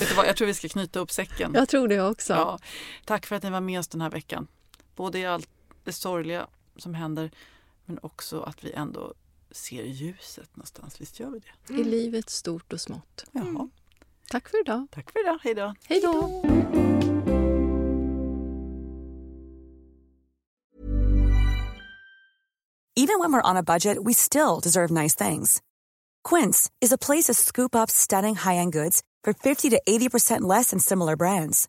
[0.00, 1.52] Vet du vad, jag tror vi ska knyta upp säcken.
[1.54, 2.32] jag tror det också.
[2.32, 2.58] Ja,
[3.04, 4.46] tack för att ni var med oss den här veckan.
[4.96, 5.48] Både i allt
[5.84, 6.46] det sorgliga
[6.76, 7.30] som händer
[7.84, 9.14] men också att vi ändå
[9.50, 11.00] ser ljuset någonstans.
[11.00, 11.74] Visst gör vi det?
[11.80, 13.24] I livet stort och smått.
[13.32, 13.68] Jaha.
[14.30, 14.86] Tack för idag.
[14.90, 15.38] Tack för idag.
[15.42, 15.74] Hej då.
[15.88, 16.42] Hej då!
[22.96, 25.62] Even when we're on a budget, we still deserve nice things.
[26.22, 30.70] Quince is a place to scoop up stunning high-end goods for 50 to 80% less
[30.70, 31.68] than similar brands.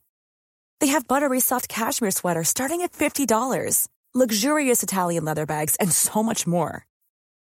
[0.81, 6.21] They have buttery soft cashmere sweaters starting at $50, luxurious Italian leather bags, and so
[6.21, 6.85] much more.